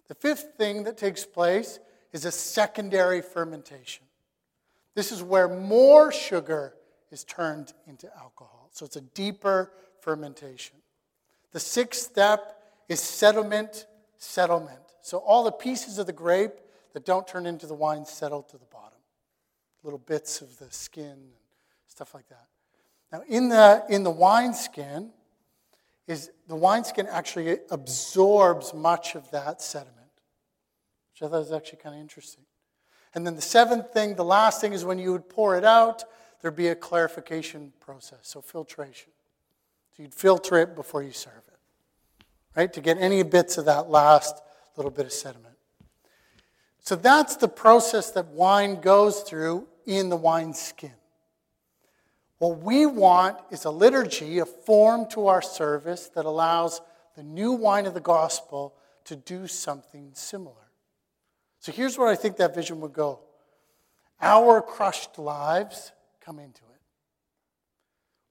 The 0.08 0.16
fifth 0.16 0.54
thing 0.58 0.86
that 0.86 0.98
takes 0.98 1.26
place 1.26 1.80
is 2.14 2.26
a 2.26 2.32
secondary 2.32 3.22
fermentation. 3.22 4.06
This 4.96 5.12
is 5.12 5.22
where 5.22 5.50
more 5.50 6.12
sugar 6.14 6.74
is 7.12 7.26
turned 7.26 7.74
into 7.86 8.10
alcohol. 8.16 8.70
So 8.72 8.86
it's 8.86 8.96
a 8.96 9.02
deeper 9.02 9.72
fermentation. 10.00 10.78
The 11.52 11.60
sixth 11.60 12.04
step 12.04 12.62
is 12.88 13.02
sediment, 13.02 13.86
settlement. 14.18 14.80
So 15.02 15.18
all 15.18 15.44
the 15.44 15.52
pieces 15.52 15.98
of 15.98 16.06
the 16.06 16.14
grape 16.14 16.54
that 16.94 17.06
don't 17.06 17.28
turn 17.28 17.46
into 17.46 17.68
the 17.68 17.74
wine 17.74 18.06
settle 18.06 18.44
to 18.44 18.58
the 18.58 18.66
bottom. 18.66 18.98
Little 19.84 20.00
bits 20.00 20.42
of 20.42 20.58
the 20.58 20.72
skin 20.72 21.12
and 21.12 21.32
stuff 21.88 22.14
like 22.14 22.30
that. 22.30 22.48
Now 23.12 23.24
in 23.28 23.50
the 23.50 23.84
in 23.90 24.04
the 24.04 24.12
wineskin 24.12 25.12
is 26.08 26.32
the 26.48 26.56
wineskin 26.56 27.08
actually 27.10 27.58
absorbs 27.72 28.74
much 28.74 29.16
of 29.16 29.30
that 29.32 29.62
sediment. 29.62 29.96
Which 31.14 31.28
I 31.28 31.32
thought 31.32 31.40
was 31.40 31.52
actually 31.52 31.80
kind 31.80 31.96
of 31.96 32.02
interesting. 32.02 32.44
And 33.14 33.26
then 33.26 33.36
the 33.36 33.42
seventh 33.42 33.94
thing, 33.94 34.16
the 34.16 34.26
last 34.26 34.60
thing 34.60 34.74
is 34.74 34.84
when 34.84 35.00
you 35.00 35.14
would 35.14 35.30
pour 35.30 35.58
it 35.58 35.64
out, 35.64 36.04
there'd 36.42 36.56
be 36.56 36.68
a 36.68 36.76
clarification 36.76 37.72
process, 37.80 38.20
so 38.24 38.42
filtration. 38.42 39.12
So 39.96 40.04
you'd 40.04 40.14
filter 40.14 40.58
it 40.58 40.76
before 40.76 41.02
you 41.02 41.14
serve 41.14 41.44
it, 41.48 42.26
right? 42.56 42.72
To 42.74 42.82
get 42.82 42.98
any 42.98 43.24
bits 43.24 43.58
of 43.58 43.66
that 43.66 43.90
last 43.90 44.42
little 44.76 44.92
bit 44.92 45.06
of 45.06 45.14
sediment. 45.14 45.56
So 46.82 46.96
that's 46.96 47.38
the 47.38 47.48
process 47.48 48.12
that 48.12 48.28
wine 48.28 48.82
goes 48.82 49.22
through 49.22 49.68
in 49.86 50.10
the 50.10 50.18
wine 50.18 50.54
skin. 50.54 50.92
What 52.46 52.62
we 52.62 52.86
want 52.86 53.40
is 53.50 53.66
a 53.66 53.72
liturgy, 53.72 54.38
a 54.38 54.46
form 54.46 55.10
to 55.10 55.26
our 55.26 55.42
service 55.42 56.12
that 56.14 56.26
allows 56.26 56.80
the 57.16 57.24
new 57.24 57.54
wine 57.54 57.88
of 57.88 57.96
the 57.96 58.00
gospel 58.00 58.76
to 59.06 59.16
do 59.16 59.48
something 59.48 60.12
similar. 60.14 60.70
So 61.58 61.72
here's 61.72 61.98
where 61.98 62.08
I 62.08 62.16
think 62.16 62.38
that 62.38 62.54
vision 62.54 62.82
would 62.82 62.94
go 62.94 63.22
our 64.22 64.62
crushed 64.62 65.18
lives 65.18 65.92
come 66.22 66.38
into 66.38 66.62
it. 66.62 66.82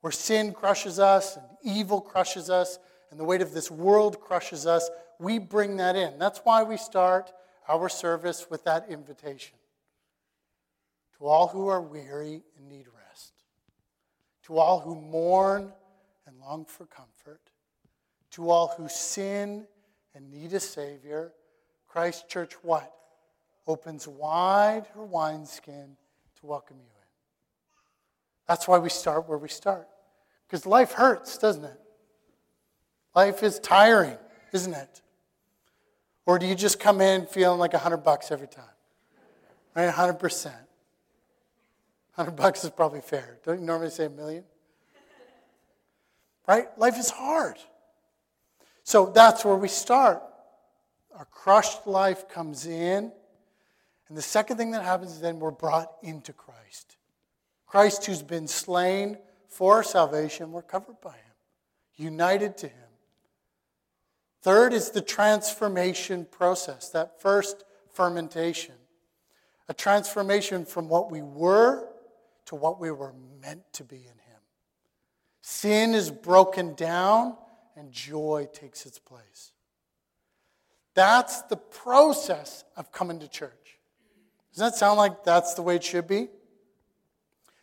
Where 0.00 0.12
sin 0.12 0.52
crushes 0.52 1.00
us 1.00 1.36
and 1.36 1.46
evil 1.64 2.00
crushes 2.00 2.48
us 2.50 2.78
and 3.10 3.18
the 3.18 3.24
weight 3.24 3.42
of 3.42 3.52
this 3.52 3.68
world 3.68 4.20
crushes 4.20 4.64
us, 4.64 4.90
we 5.18 5.40
bring 5.40 5.78
that 5.78 5.96
in. 5.96 6.20
That's 6.20 6.38
why 6.44 6.62
we 6.62 6.76
start 6.76 7.32
our 7.68 7.88
service 7.88 8.46
with 8.48 8.62
that 8.62 8.88
invitation. 8.88 9.56
To 11.18 11.26
all 11.26 11.48
who 11.48 11.66
are 11.66 11.82
weary 11.82 12.44
and 12.56 12.68
need 12.68 12.86
to 14.46 14.58
all 14.58 14.80
who 14.80 14.94
mourn 14.94 15.72
and 16.26 16.38
long 16.40 16.64
for 16.64 16.86
comfort, 16.86 17.40
to 18.32 18.50
all 18.50 18.74
who 18.76 18.88
sin 18.88 19.66
and 20.14 20.30
need 20.30 20.52
a 20.52 20.60
Savior, 20.60 21.32
Christ 21.86 22.28
Church, 22.28 22.54
what? 22.62 22.94
opens 23.66 24.06
wide 24.06 24.84
her 24.94 25.04
wineskin 25.04 25.96
to 26.40 26.46
welcome 26.46 26.76
you 26.76 26.82
in. 26.82 27.06
That's 28.46 28.68
why 28.68 28.78
we 28.78 28.90
start 28.90 29.28
where 29.28 29.38
we 29.38 29.48
start. 29.48 29.88
Because 30.46 30.66
life 30.66 30.92
hurts, 30.92 31.38
doesn't 31.38 31.64
it? 31.64 31.80
Life 33.14 33.42
is 33.42 33.58
tiring, 33.58 34.18
isn't 34.52 34.74
it? 34.74 35.00
Or 36.26 36.38
do 36.38 36.46
you 36.46 36.54
just 36.54 36.80
come 36.80 37.00
in 37.00 37.26
feeling 37.26 37.58
like 37.58 37.74
a 37.74 37.78
hundred 37.78 37.98
bucks 37.98 38.30
every 38.30 38.48
time? 38.48 38.64
Right, 39.74 39.88
hundred 39.88 40.18
percent. 42.14 42.28
Hundred 42.28 42.42
bucks 42.42 42.64
is 42.64 42.70
probably 42.70 43.00
fair. 43.00 43.38
Don't 43.44 43.60
you 43.60 43.66
normally 43.66 43.90
say 43.90 44.06
a 44.06 44.10
million? 44.10 44.44
Right? 46.46 46.66
Life 46.78 46.98
is 46.98 47.10
hard. 47.10 47.56
So 48.82 49.06
that's 49.06 49.44
where 49.44 49.56
we 49.56 49.68
start. 49.68 50.22
Our 51.16 51.24
crushed 51.26 51.86
life 51.86 52.28
comes 52.28 52.66
in 52.66 53.12
and 54.08 54.18
the 54.18 54.22
second 54.22 54.58
thing 54.58 54.72
that 54.72 54.84
happens 54.84 55.12
is 55.12 55.20
then 55.20 55.40
we're 55.40 55.50
brought 55.50 55.90
into 56.02 56.32
Christ. 56.32 56.96
Christ, 57.66 58.06
who's 58.06 58.22
been 58.22 58.46
slain 58.46 59.18
for 59.48 59.76
our 59.76 59.82
salvation, 59.82 60.52
we're 60.52 60.62
covered 60.62 61.00
by 61.00 61.12
him, 61.12 61.34
united 61.96 62.56
to 62.58 62.68
him. 62.68 62.78
Third 64.42 64.74
is 64.74 64.90
the 64.90 65.00
transformation 65.00 66.26
process, 66.30 66.90
that 66.90 67.20
first 67.20 67.64
fermentation. 67.92 68.74
A 69.68 69.74
transformation 69.74 70.66
from 70.66 70.88
what 70.88 71.10
we 71.10 71.22
were 71.22 71.88
to 72.46 72.54
what 72.54 72.80
we 72.80 72.90
were 72.90 73.14
meant 73.40 73.62
to 73.74 73.84
be 73.84 73.96
in 73.96 74.02
him. 74.02 74.40
Sin 75.40 75.94
is 75.94 76.10
broken 76.10 76.74
down 76.74 77.36
and 77.76 77.90
joy 77.92 78.48
takes 78.52 78.86
its 78.86 78.98
place. 78.98 79.52
That's 80.94 81.42
the 81.42 81.56
process 81.56 82.64
of 82.76 82.92
coming 82.92 83.18
to 83.20 83.28
church. 83.28 83.78
Does 84.52 84.60
that 84.60 84.76
sound 84.76 84.98
like 84.98 85.24
that's 85.24 85.54
the 85.54 85.62
way 85.62 85.76
it 85.76 85.84
should 85.84 86.06
be? 86.06 86.28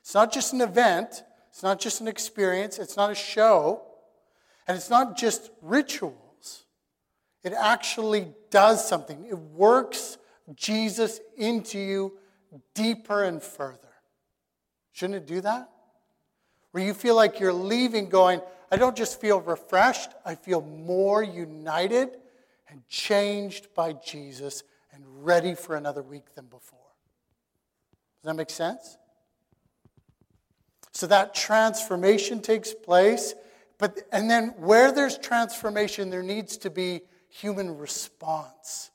It's 0.02 0.14
not 0.14 0.34
just 0.34 0.52
an 0.54 0.62
event, 0.62 1.24
it's 1.50 1.64
not 1.64 1.80
just 1.80 2.02
an 2.02 2.08
experience, 2.08 2.80
it's 2.80 2.98
not 2.98 3.12
a 3.12 3.16
show, 3.16 3.84
and 4.68 4.76
it's 4.76 4.90
not 4.90 5.18
just 5.18 5.52
rituals. 5.62 6.64
It 7.44 7.54
actually 7.54 8.28
does 8.50 8.88
something. 8.88 9.26
It 9.26 9.38
works 9.38 10.18
Jesus 10.56 11.20
into 11.38 11.80
you 11.80 12.18
deeper 12.74 13.24
and 13.24 13.42
further. 13.42 13.91
Shouldn't 14.92 15.18
it 15.18 15.28
do 15.28 15.42
that? 15.42 15.70
Where 16.72 16.84
you 16.84 16.94
feel 16.94 17.16
like 17.16 17.40
you're 17.40 17.54
leaving 17.54 18.10
going, 18.10 18.42
I 18.72 18.78
don't 18.78 18.96
just 18.96 19.20
feel 19.20 19.42
refreshed, 19.42 20.12
I 20.26 20.36
feel 20.36 20.62
more 20.62 21.22
united 21.22 22.18
and 22.70 22.88
changed 22.88 23.74
by 23.74 23.94
Jesus 23.94 24.64
and 24.94 25.04
ready 25.26 25.56
for 25.56 25.76
another 25.76 26.02
week 26.02 26.34
than 26.36 26.46
before. 26.46 26.80
Does 28.22 28.30
that 28.30 28.36
make 28.36 28.50
sense? 28.50 28.98
So 30.94 31.08
that 31.08 31.34
transformation 31.34 32.42
takes 32.42 32.74
place, 32.74 33.34
but 33.78 34.00
and 34.12 34.30
then 34.30 34.50
where 34.58 34.92
there's 34.92 35.18
transformation, 35.18 36.10
there 36.10 36.24
needs 36.24 36.58
to 36.58 36.70
be 36.70 37.02
human 37.30 37.78
response. 37.78 38.92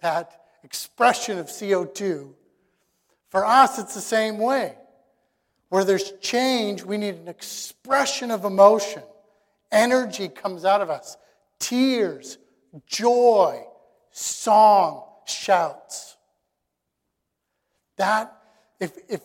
That 0.00 0.40
expression 0.62 1.38
of 1.38 1.46
CO2. 1.46 2.32
For 3.30 3.46
us, 3.46 3.78
it's 3.78 3.94
the 3.94 4.00
same 4.00 4.38
way. 4.38 4.74
Where 5.70 5.84
there's 5.84 6.12
change, 6.20 6.82
we 6.84 6.98
need 6.98 7.14
an 7.14 7.28
expression 7.28 8.30
of 8.30 8.44
emotion. 8.44 9.02
Energy 9.72 10.28
comes 10.28 10.64
out 10.64 10.80
of 10.80 10.90
us. 10.90 11.16
Tears, 11.58 12.38
joy, 12.86 13.64
song, 14.10 15.04
shouts. 15.26 16.16
That, 17.96 18.36
if, 18.80 18.98
if 19.08 19.20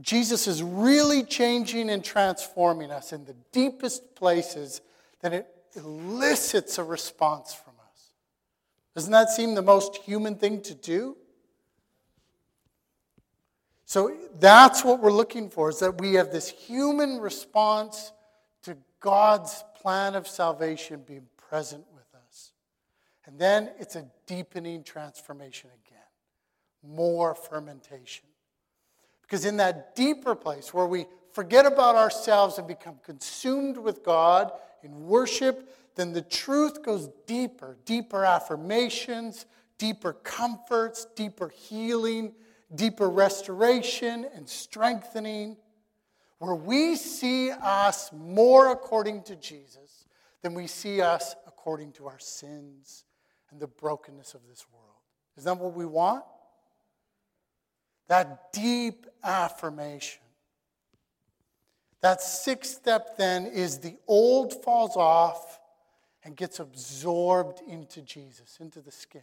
Jesus 0.00 0.46
is 0.46 0.62
really 0.62 1.24
changing 1.24 1.88
and 1.88 2.04
transforming 2.04 2.90
us 2.90 3.12
in 3.12 3.24
the 3.24 3.34
deepest 3.52 4.14
places, 4.14 4.82
then 5.22 5.32
it 5.32 5.46
elicits 5.74 6.78
a 6.78 6.84
response 6.84 7.54
from 7.54 7.74
us. 7.90 8.10
Doesn't 8.94 9.12
that 9.12 9.30
seem 9.30 9.54
the 9.54 9.62
most 9.62 9.96
human 9.96 10.34
thing 10.34 10.60
to 10.62 10.74
do? 10.74 11.16
So 13.88 14.14
that's 14.38 14.84
what 14.84 15.00
we're 15.00 15.10
looking 15.10 15.48
for 15.48 15.70
is 15.70 15.78
that 15.78 15.98
we 15.98 16.12
have 16.12 16.30
this 16.30 16.50
human 16.50 17.20
response 17.20 18.12
to 18.64 18.76
God's 19.00 19.64
plan 19.80 20.14
of 20.14 20.28
salvation 20.28 21.02
being 21.06 21.26
present 21.48 21.86
with 21.94 22.04
us. 22.14 22.52
And 23.24 23.38
then 23.38 23.70
it's 23.78 23.96
a 23.96 24.04
deepening 24.26 24.84
transformation 24.84 25.70
again, 25.86 26.04
more 26.94 27.34
fermentation. 27.34 28.26
Because 29.22 29.46
in 29.46 29.56
that 29.56 29.96
deeper 29.96 30.34
place 30.34 30.74
where 30.74 30.86
we 30.86 31.06
forget 31.32 31.64
about 31.64 31.96
ourselves 31.96 32.58
and 32.58 32.68
become 32.68 32.96
consumed 33.02 33.78
with 33.78 34.04
God 34.04 34.52
in 34.82 35.06
worship, 35.06 35.74
then 35.94 36.12
the 36.12 36.20
truth 36.20 36.82
goes 36.82 37.08
deeper, 37.26 37.78
deeper 37.86 38.22
affirmations, 38.22 39.46
deeper 39.78 40.12
comforts, 40.12 41.06
deeper 41.16 41.48
healing, 41.48 42.34
deeper 42.74 43.08
restoration 43.08 44.26
and 44.34 44.48
strengthening, 44.48 45.56
where 46.38 46.54
we 46.54 46.96
see 46.96 47.50
us 47.50 48.10
more 48.12 48.70
according 48.70 49.22
to 49.24 49.36
Jesus 49.36 50.06
than 50.42 50.54
we 50.54 50.66
see 50.66 51.00
us 51.00 51.34
according 51.46 51.92
to 51.92 52.06
our 52.06 52.18
sins 52.18 53.04
and 53.50 53.60
the 53.60 53.66
brokenness 53.66 54.34
of 54.34 54.40
this 54.48 54.66
world. 54.72 54.84
Is 55.36 55.44
that 55.44 55.58
what 55.58 55.74
we 55.74 55.86
want? 55.86 56.24
That 58.08 58.52
deep 58.52 59.06
affirmation. 59.22 60.22
That 62.00 62.20
sixth 62.20 62.76
step 62.76 63.16
then 63.16 63.46
is 63.46 63.78
the 63.78 63.96
old 64.06 64.62
falls 64.62 64.96
off 64.96 65.58
and 66.22 66.36
gets 66.36 66.60
absorbed 66.60 67.60
into 67.66 68.02
Jesus, 68.02 68.58
into 68.60 68.80
the 68.80 68.92
skin. 68.92 69.22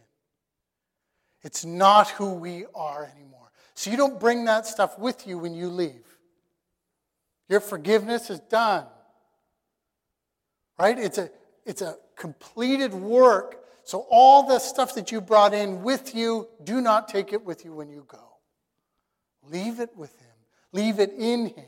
It's 1.42 1.64
not 1.64 2.10
who 2.10 2.34
we 2.34 2.64
are 2.74 3.04
anymore. 3.04 3.50
So 3.74 3.90
you 3.90 3.96
don't 3.96 4.18
bring 4.18 4.46
that 4.46 4.66
stuff 4.66 4.98
with 4.98 5.26
you 5.26 5.38
when 5.38 5.54
you 5.54 5.68
leave. 5.68 6.04
Your 7.48 7.60
forgiveness 7.60 8.30
is 8.30 8.40
done. 8.40 8.86
Right? 10.78 10.98
It's 10.98 11.18
a, 11.18 11.30
it's 11.64 11.82
a 11.82 11.96
completed 12.16 12.92
work. 12.92 13.64
So 13.84 14.06
all 14.10 14.48
the 14.48 14.58
stuff 14.58 14.94
that 14.96 15.12
you 15.12 15.20
brought 15.20 15.54
in 15.54 15.82
with 15.82 16.14
you, 16.14 16.48
do 16.64 16.80
not 16.80 17.08
take 17.08 17.32
it 17.32 17.44
with 17.44 17.64
you 17.64 17.72
when 17.72 17.88
you 17.88 18.04
go. 18.08 18.38
Leave 19.48 19.78
it 19.78 19.96
with 19.96 20.18
Him, 20.18 20.34
leave 20.72 20.98
it 20.98 21.12
in 21.16 21.46
Him. 21.46 21.64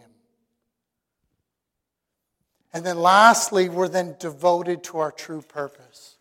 And 2.73 2.85
then 2.85 2.99
lastly, 2.99 3.69
we're 3.69 3.89
then 3.89 4.17
devoted 4.19 4.83
to 4.85 4.99
our 4.99 5.13
true 5.13 5.43
purpose. 5.43 6.17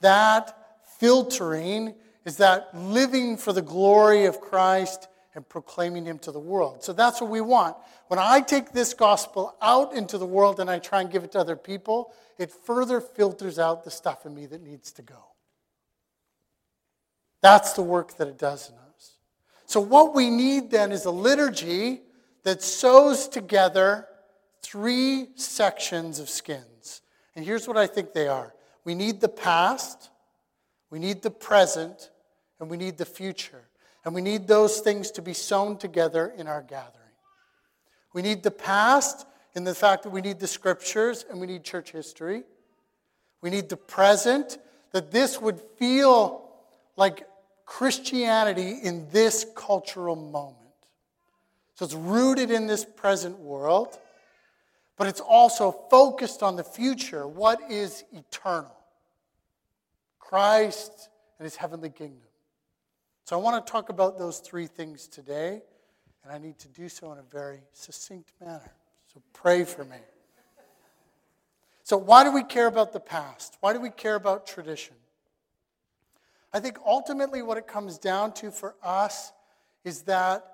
That 0.00 0.56
filtering 0.98 1.94
is 2.24 2.38
that 2.38 2.74
living 2.74 3.36
for 3.36 3.52
the 3.52 3.62
glory 3.62 4.24
of 4.24 4.40
Christ 4.40 5.08
and 5.34 5.48
proclaiming 5.48 6.04
Him 6.04 6.18
to 6.20 6.32
the 6.32 6.38
world. 6.38 6.82
So 6.82 6.92
that's 6.92 7.20
what 7.20 7.30
we 7.30 7.40
want. 7.40 7.76
When 8.08 8.18
I 8.18 8.40
take 8.40 8.72
this 8.72 8.94
gospel 8.94 9.56
out 9.60 9.94
into 9.94 10.18
the 10.18 10.26
world 10.26 10.60
and 10.60 10.70
I 10.70 10.78
try 10.78 11.00
and 11.00 11.10
give 11.10 11.24
it 11.24 11.32
to 11.32 11.38
other 11.38 11.56
people, 11.56 12.12
it 12.38 12.50
further 12.50 13.00
filters 13.00 13.58
out 13.58 13.84
the 13.84 13.90
stuff 13.90 14.26
in 14.26 14.34
me 14.34 14.46
that 14.46 14.62
needs 14.62 14.92
to 14.92 15.02
go. 15.02 15.24
That's 17.40 17.72
the 17.72 17.82
work 17.82 18.16
that 18.16 18.28
it 18.28 18.38
does 18.38 18.70
in 18.70 18.76
us. 18.76 19.16
So, 19.66 19.80
what 19.80 20.14
we 20.14 20.30
need 20.30 20.70
then 20.70 20.92
is 20.92 21.04
a 21.04 21.10
liturgy 21.10 22.00
that 22.44 22.62
sews 22.62 23.28
together 23.28 24.06
three 24.62 25.28
sections 25.34 26.18
of 26.18 26.28
skins. 26.28 27.02
And 27.36 27.44
here's 27.44 27.66
what 27.66 27.76
I 27.76 27.86
think 27.86 28.12
they 28.12 28.28
are 28.28 28.54
we 28.84 28.94
need 28.94 29.20
the 29.20 29.28
past, 29.28 30.10
we 30.90 30.98
need 30.98 31.22
the 31.22 31.30
present, 31.30 32.10
and 32.60 32.70
we 32.70 32.76
need 32.76 32.98
the 32.98 33.04
future. 33.04 33.62
And 34.04 34.14
we 34.14 34.20
need 34.20 34.46
those 34.46 34.80
things 34.80 35.10
to 35.12 35.22
be 35.22 35.32
sewn 35.32 35.78
together 35.78 36.32
in 36.36 36.46
our 36.46 36.62
gathering. 36.62 37.04
We 38.12 38.22
need 38.22 38.42
the 38.42 38.50
past 38.50 39.26
in 39.54 39.64
the 39.64 39.74
fact 39.74 40.02
that 40.02 40.10
we 40.10 40.20
need 40.20 40.40
the 40.40 40.46
scriptures 40.46 41.24
and 41.28 41.40
we 41.40 41.46
need 41.46 41.64
church 41.64 41.92
history. 41.92 42.44
We 43.40 43.50
need 43.50 43.68
the 43.68 43.76
present, 43.76 44.58
that 44.92 45.10
this 45.10 45.40
would 45.40 45.60
feel 45.78 46.48
like 46.96 47.26
Christianity 47.66 48.78
in 48.82 49.08
this 49.10 49.46
cultural 49.54 50.16
moment. 50.16 50.58
So 51.74 51.84
it's 51.84 51.94
rooted 51.94 52.50
in 52.50 52.66
this 52.66 52.84
present 52.84 53.38
world, 53.38 53.98
but 54.96 55.08
it's 55.08 55.20
also 55.20 55.72
focused 55.90 56.42
on 56.42 56.56
the 56.56 56.64
future. 56.64 57.26
What 57.26 57.70
is 57.70 58.04
eternal? 58.12 58.76
Christ 60.18 61.08
and 61.38 61.44
his 61.44 61.56
heavenly 61.56 61.90
kingdom. 61.90 62.20
So 63.24 63.38
I 63.38 63.42
want 63.42 63.64
to 63.64 63.72
talk 63.72 63.88
about 63.88 64.18
those 64.18 64.38
three 64.38 64.66
things 64.66 65.08
today, 65.08 65.62
and 66.22 66.32
I 66.32 66.36
need 66.36 66.58
to 66.58 66.68
do 66.68 66.90
so 66.90 67.10
in 67.12 67.18
a 67.18 67.22
very 67.22 67.60
succinct 67.72 68.32
manner. 68.38 68.70
So 69.12 69.22
pray 69.32 69.64
for 69.64 69.82
me. 69.84 69.96
So, 71.84 71.96
why 71.96 72.24
do 72.24 72.32
we 72.32 72.42
care 72.42 72.66
about 72.66 72.92
the 72.92 73.00
past? 73.00 73.56
Why 73.60 73.72
do 73.72 73.80
we 73.80 73.90
care 73.90 74.14
about 74.14 74.46
tradition? 74.46 74.96
I 76.52 76.60
think 76.60 76.78
ultimately 76.86 77.42
what 77.42 77.58
it 77.58 77.66
comes 77.66 77.98
down 77.98 78.32
to 78.34 78.50
for 78.50 78.74
us 78.82 79.32
is 79.84 80.02
that 80.02 80.44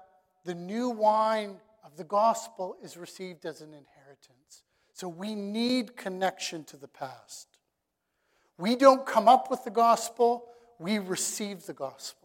the 0.45 0.55
new 0.55 0.91
wine 0.91 1.57
of 1.85 1.97
the 1.97 2.05
gospel 2.05 2.77
is 2.83 2.97
received 2.97 3.47
as 3.47 3.61
an 3.61 3.69
inheritance. 3.69 4.65
So 4.93 5.09
we 5.09 5.35
need 5.35 5.97
connection 5.97 6.65
to 6.65 6.77
the 6.77 6.89
past. 6.89 7.49
We 8.59 8.77
don't 8.77 9.07
come 9.07 9.29
up 9.29 9.51
with 9.51 9.65
the 9.65 9.71
gospel, 9.71 10.47
we 10.79 10.99
receive 10.99 11.67
the 11.67 11.75
gospel 11.75 12.20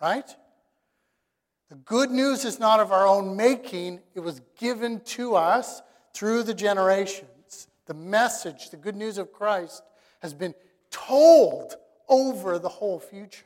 right? 0.00 0.28
The 1.68 1.76
good 1.76 2.10
news 2.10 2.44
is 2.44 2.60
not 2.60 2.80
of 2.80 2.92
our 2.92 3.06
own 3.06 3.36
making, 3.36 4.00
it 4.14 4.20
was 4.20 4.40
given 4.58 5.00
to 5.00 5.34
us 5.34 5.82
through 6.14 6.44
the 6.44 6.54
generations. 6.54 7.68
The 7.86 7.94
message, 7.94 8.70
the 8.70 8.76
good 8.76 8.96
news 8.96 9.18
of 9.18 9.32
Christ, 9.32 9.82
has 10.20 10.32
been 10.32 10.54
told 10.90 11.74
over 12.08 12.58
the 12.58 12.68
whole 12.68 12.98
future. 12.98 13.44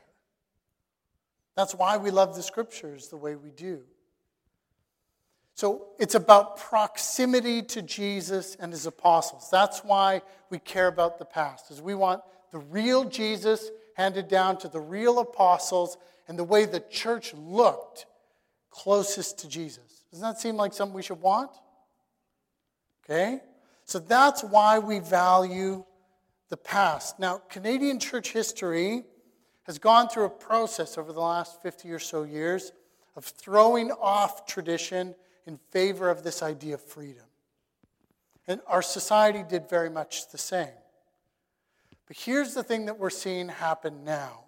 That's 1.55 1.75
why 1.75 1.97
we 1.97 2.11
love 2.11 2.35
the 2.35 2.43
scriptures 2.43 3.09
the 3.09 3.17
way 3.17 3.35
we 3.35 3.51
do. 3.51 3.81
So 5.55 5.87
it's 5.99 6.15
about 6.15 6.57
proximity 6.57 7.61
to 7.63 7.81
Jesus 7.81 8.55
and 8.59 8.71
his 8.71 8.85
apostles. 8.85 9.49
That's 9.51 9.83
why 9.83 10.21
we 10.49 10.59
care 10.59 10.87
about 10.87 11.19
the 11.19 11.25
past, 11.25 11.69
is 11.71 11.81
we 11.81 11.93
want 11.93 12.21
the 12.51 12.59
real 12.59 13.03
Jesus 13.03 13.69
handed 13.95 14.27
down 14.27 14.57
to 14.59 14.67
the 14.67 14.79
real 14.79 15.19
apostles 15.19 15.97
and 16.27 16.37
the 16.37 16.43
way 16.43 16.65
the 16.65 16.79
church 16.79 17.33
looked 17.33 18.05
closest 18.69 19.39
to 19.39 19.47
Jesus. 19.47 20.05
Doesn't 20.11 20.27
that 20.27 20.39
seem 20.39 20.55
like 20.55 20.73
something 20.73 20.95
we 20.95 21.03
should 21.03 21.21
want? 21.21 21.51
Okay? 23.03 23.41
So 23.85 23.99
that's 23.99 24.43
why 24.43 24.79
we 24.79 24.99
value 24.99 25.83
the 26.49 26.57
past. 26.57 27.19
Now, 27.19 27.41
Canadian 27.49 27.99
church 27.99 28.31
history 28.31 29.03
has 29.63 29.79
gone 29.79 30.09
through 30.09 30.25
a 30.25 30.29
process 30.29 30.97
over 30.97 31.13
the 31.13 31.21
last 31.21 31.61
50 31.61 31.91
or 31.91 31.99
so 31.99 32.23
years 32.23 32.71
of 33.15 33.25
throwing 33.25 33.91
off 33.91 34.45
tradition 34.45 35.15
in 35.45 35.59
favor 35.71 36.09
of 36.09 36.23
this 36.23 36.41
idea 36.41 36.75
of 36.75 36.81
freedom. 36.81 37.25
And 38.47 38.61
our 38.67 38.81
society 38.81 39.43
did 39.47 39.69
very 39.69 39.89
much 39.89 40.31
the 40.31 40.37
same. 40.37 40.67
But 42.07 42.17
here's 42.17 42.53
the 42.53 42.63
thing 42.63 42.85
that 42.85 42.99
we're 42.99 43.09
seeing 43.09 43.47
happen 43.47 44.03
now. 44.03 44.45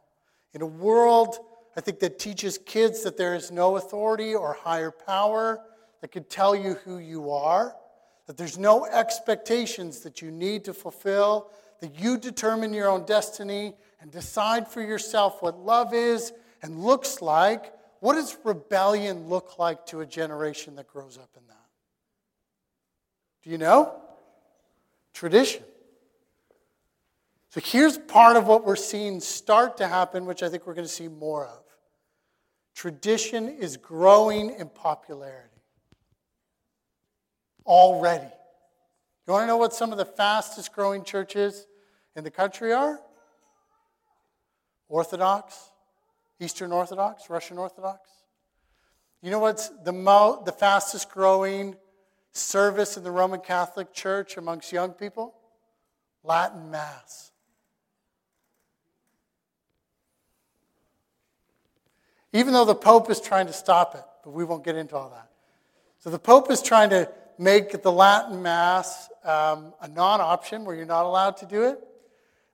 In 0.54 0.62
a 0.62 0.68
world 0.68 1.38
I 1.76 1.82
think 1.82 2.00
that 2.00 2.20
teaches 2.20 2.58
kids 2.58 3.04
that 3.04 3.18
there 3.18 3.34
is 3.34 3.52
no 3.52 3.78
authority 3.78 4.36
or 4.36 4.54
higher 4.54 4.92
power 4.92 5.60
that 6.02 6.12
could 6.12 6.30
tell 6.30 6.56
you 6.56 6.74
who 6.86 7.00
you 7.00 7.32
are, 7.32 7.76
that 8.28 8.38
there's 8.38 8.58
no 8.58 8.86
expectations 8.86 10.02
that 10.02 10.22
you 10.22 10.30
need 10.30 10.66
to 10.66 10.74
fulfill, 10.74 11.50
that 11.82 12.00
you 12.00 12.18
determine 12.18 12.74
your 12.74 12.90
own 12.90 13.06
destiny 13.06 13.74
and 14.00 14.12
decide 14.12 14.68
for 14.68 14.82
yourself 14.82 15.42
what 15.42 15.58
love 15.58 15.94
is 15.94 16.32
and 16.62 16.84
looks 16.84 17.22
like. 17.22 17.74
What 18.00 18.14
does 18.14 18.38
rebellion 18.44 19.28
look 19.28 19.58
like 19.58 19.86
to 19.88 20.02
a 20.02 20.06
generation 20.06 20.76
that 20.76 20.88
grows 20.88 21.18
up 21.18 21.30
in 21.38 21.48
that? 21.48 21.56
Do 23.44 23.50
you 23.50 23.58
know? 23.58 24.00
Tradition. 25.14 25.64
So 27.50 27.62
here's 27.64 27.98
part 27.98 28.36
of 28.36 28.48
what 28.48 28.66
we're 28.66 28.76
seeing 28.76 29.20
start 29.20 29.78
to 29.78 29.88
happen, 29.88 30.26
which 30.26 30.42
I 30.42 30.50
think 30.50 30.66
we're 30.66 30.74
going 30.74 30.88
to 30.88 30.94
see 30.94 31.08
more 31.08 31.46
of. 31.46 31.63
Tradition 32.76 33.48
is 33.48 33.78
growing 33.78 34.52
in 34.60 34.70
popularity 34.70 35.50
already. 37.66 38.30
You 39.26 39.34
want 39.34 39.44
to 39.44 39.48
know 39.48 39.58
what 39.58 39.74
some 39.74 39.92
of 39.92 39.98
the 39.98 40.06
fastest 40.06 40.74
growing 40.74 41.04
churches 41.04 41.66
in 42.16 42.24
the 42.24 42.32
country 42.32 42.74
are? 42.74 43.00
Orthodox, 44.90 45.72
Eastern 46.40 46.72
Orthodox, 46.72 47.30
Russian 47.30 47.58
Orthodox. 47.58 48.10
You 49.22 49.32
know 49.32 49.40
what's 49.40 49.70
the, 49.70 49.94
mo- 49.94 50.44
the 50.46 50.52
fastest 50.52 51.10
growing 51.10 51.76
service 52.34 52.98
in 52.98 53.04
the 53.04 53.12
Roman 53.12 53.40
Catholic 53.40 53.94
Church 53.94 54.38
amongst 54.38 54.72
young 54.74 54.92
people? 54.92 55.34
Latin 56.24 56.70
Mass. 56.70 57.33
Even 62.34 62.54
though 62.54 62.66
the 62.66 62.76
Pope 62.76 63.10
is 63.10 63.22
trying 63.22 63.48
to 63.48 63.54
stop 63.54 63.96
it, 63.96 64.04
but 64.24 64.32
we 64.32 64.44
won't 64.44 64.64
get 64.64 64.76
into 64.76 64.96
all 64.96 65.10
that. 65.12 65.30
So 66.00 66.10
the 66.10 66.20
Pope 66.20 66.52
is 66.52 66.62
trying 66.62 66.90
to 66.90 67.10
make 67.38 67.82
the 67.82 67.92
Latin 67.92 68.42
Mass 68.42 69.10
um, 69.24 69.74
a 69.82 69.88
non 69.88 70.20
option 70.20 70.66
where 70.66 70.76
you're 70.76 70.86
not 70.86 71.06
allowed 71.06 71.38
to 71.38 71.46
do 71.46 71.64
it. 71.64 71.80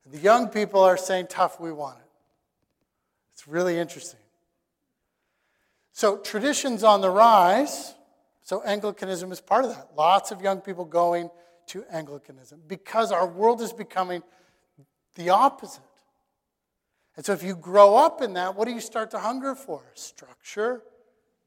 The 0.05 0.19
young 0.19 0.49
people 0.49 0.81
are 0.81 0.97
saying, 0.97 1.27
tough, 1.29 1.59
we 1.59 1.71
want 1.71 1.97
it. 1.97 2.05
It's 3.33 3.47
really 3.47 3.77
interesting. 3.77 4.19
So, 5.93 6.17
tradition's 6.17 6.83
on 6.83 7.01
the 7.01 7.09
rise. 7.09 7.95
So, 8.43 8.61
Anglicanism 8.63 9.31
is 9.31 9.41
part 9.41 9.65
of 9.65 9.71
that. 9.71 9.89
Lots 9.95 10.31
of 10.31 10.41
young 10.41 10.61
people 10.61 10.85
going 10.85 11.29
to 11.67 11.85
Anglicanism 11.91 12.61
because 12.67 13.11
our 13.11 13.27
world 13.27 13.61
is 13.61 13.71
becoming 13.73 14.23
the 15.15 15.29
opposite. 15.29 15.83
And 17.19 17.25
so, 17.25 17.33
if 17.33 17.43
you 17.43 17.53
grow 17.53 17.97
up 17.97 18.21
in 18.21 18.31
that, 18.35 18.55
what 18.55 18.65
do 18.65 18.73
you 18.73 18.79
start 18.79 19.11
to 19.11 19.19
hunger 19.19 19.53
for? 19.53 19.83
Structure, 19.93 20.83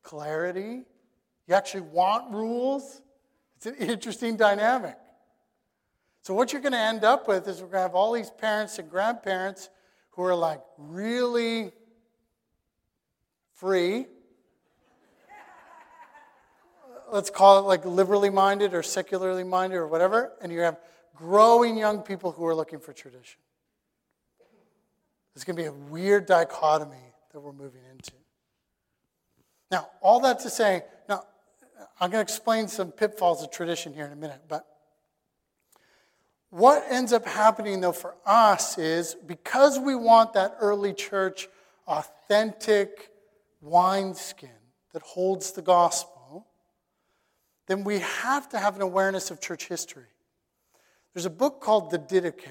clarity. 0.03 0.83
You 1.49 1.55
actually 1.55 1.81
want 1.81 2.31
rules. 2.31 3.01
It's 3.57 3.65
an 3.65 3.77
interesting 3.77 4.37
dynamic. 4.37 4.99
So, 6.21 6.35
what 6.35 6.53
you're 6.53 6.61
going 6.61 6.73
to 6.73 6.79
end 6.79 7.05
up 7.05 7.27
with 7.27 7.49
is 7.49 7.63
we're 7.63 7.69
going 7.69 7.79
to 7.79 7.81
have 7.81 7.95
all 7.95 8.13
these 8.13 8.29
parents 8.29 8.79
and 8.79 8.91
grandparents 8.91 9.71
who 10.11 10.25
are 10.25 10.35
like 10.35 10.61
really 10.77 11.73
free. 13.55 14.05
Let's 17.11 17.31
call 17.31 17.61
it 17.61 17.63
like 17.63 17.87
liberally 17.87 18.29
minded 18.29 18.75
or 18.75 18.83
secularly 18.83 19.45
minded 19.45 19.77
or 19.77 19.89
whatever. 19.89 20.33
And 20.43 20.53
you 20.53 20.61
have 20.61 20.79
growing 21.17 21.79
young 21.79 22.03
people 22.03 22.31
who 22.31 22.45
are 22.45 22.55
looking 22.55 22.79
for 22.79 22.93
tradition. 22.93 23.41
It's 25.35 25.45
going 25.45 25.57
to 25.57 25.63
be 25.63 25.69
a 25.69 25.73
weird 25.73 26.27
dichotomy 26.27 26.97
that 27.33 27.41
we're 27.41 27.53
moving 27.53 27.83
into. 27.91 28.13
Now, 29.71 29.89
all 30.03 30.21
that 30.21 30.41
to 30.41 30.51
say, 30.51 30.83
now, 31.09 31.25
I'm 31.99 32.11
going 32.11 32.25
to 32.25 32.33
explain 32.33 32.69
some 32.69 32.93
pitfalls 32.93 33.43
of 33.43 33.51
tradition 33.51 33.95
here 33.95 34.05
in 34.05 34.13
a 34.13 34.17
minute, 34.17 34.43
but 34.49 34.67
what 36.51 36.85
ends 36.91 37.15
up 37.15 37.27
happening, 37.27 37.81
though, 37.81 37.93
for 37.93 38.15
us 38.27 38.77
is 38.77 39.17
because 39.27 39.79
we 39.79 39.95
want 39.95 40.35
that 40.35 40.57
early 40.61 40.93
church 40.93 41.49
authentic 41.87 43.11
wineskin 43.63 44.51
that 44.93 45.01
holds 45.01 45.53
the 45.53 45.63
gospel, 45.63 46.47
then 47.67 47.85
we 47.85 48.01
have 48.01 48.51
to 48.51 48.59
have 48.59 48.77
an 48.77 48.83
awareness 48.83 49.31
of 49.31 49.41
church 49.41 49.67
history. 49.67 50.05
There's 51.15 51.25
a 51.25 51.31
book 51.31 51.63
called 51.63 51.91
The 51.91 51.99
Didache. 51.99 52.51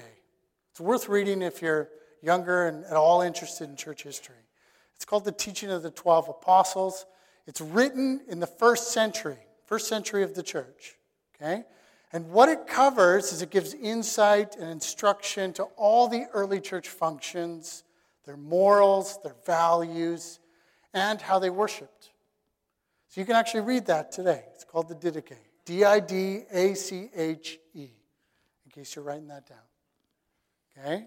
It's 0.72 0.80
worth 0.80 1.08
reading 1.08 1.42
if 1.42 1.62
you're 1.62 1.88
younger 2.22 2.66
and 2.66 2.84
at 2.84 2.94
all 2.94 3.20
interested 3.20 3.68
in 3.68 3.76
church 3.76 4.02
history. 4.04 4.36
It's 4.96 5.04
called 5.04 5.24
The 5.24 5.32
Teaching 5.32 5.70
of 5.70 5.82
the 5.82 5.90
Twelve 5.90 6.28
Apostles. 6.28 7.06
It's 7.46 7.60
written 7.60 8.20
in 8.28 8.40
the 8.40 8.46
first 8.46 8.92
century, 8.92 9.38
first 9.66 9.88
century 9.88 10.22
of 10.22 10.34
the 10.34 10.42
church. 10.42 10.96
Okay? 11.34 11.64
And 12.12 12.30
what 12.30 12.48
it 12.48 12.66
covers 12.66 13.32
is 13.32 13.42
it 13.42 13.50
gives 13.50 13.74
insight 13.74 14.54
and 14.56 14.70
instruction 14.70 15.52
to 15.54 15.64
all 15.76 16.08
the 16.08 16.26
early 16.32 16.60
church 16.60 16.88
functions, 16.88 17.84
their 18.24 18.36
morals, 18.36 19.18
their 19.24 19.34
values, 19.44 20.38
and 20.94 21.20
how 21.20 21.38
they 21.38 21.50
worshiped. 21.50 22.10
So 23.08 23.20
you 23.20 23.26
can 23.26 23.34
actually 23.34 23.62
read 23.62 23.86
that 23.86 24.12
today. 24.12 24.44
It's 24.54 24.64
called 24.64 24.88
the 24.88 24.94
Didache. 24.94 25.36
D 25.64 25.84
I 25.84 26.00
D 26.00 26.40
A 26.52 26.74
C 26.74 27.08
H 27.14 27.58
E, 27.74 27.88
in 28.64 28.70
case 28.72 28.94
you're 28.94 29.04
writing 29.04 29.28
that 29.28 29.46
down. 29.46 29.58
Okay? 30.78 31.06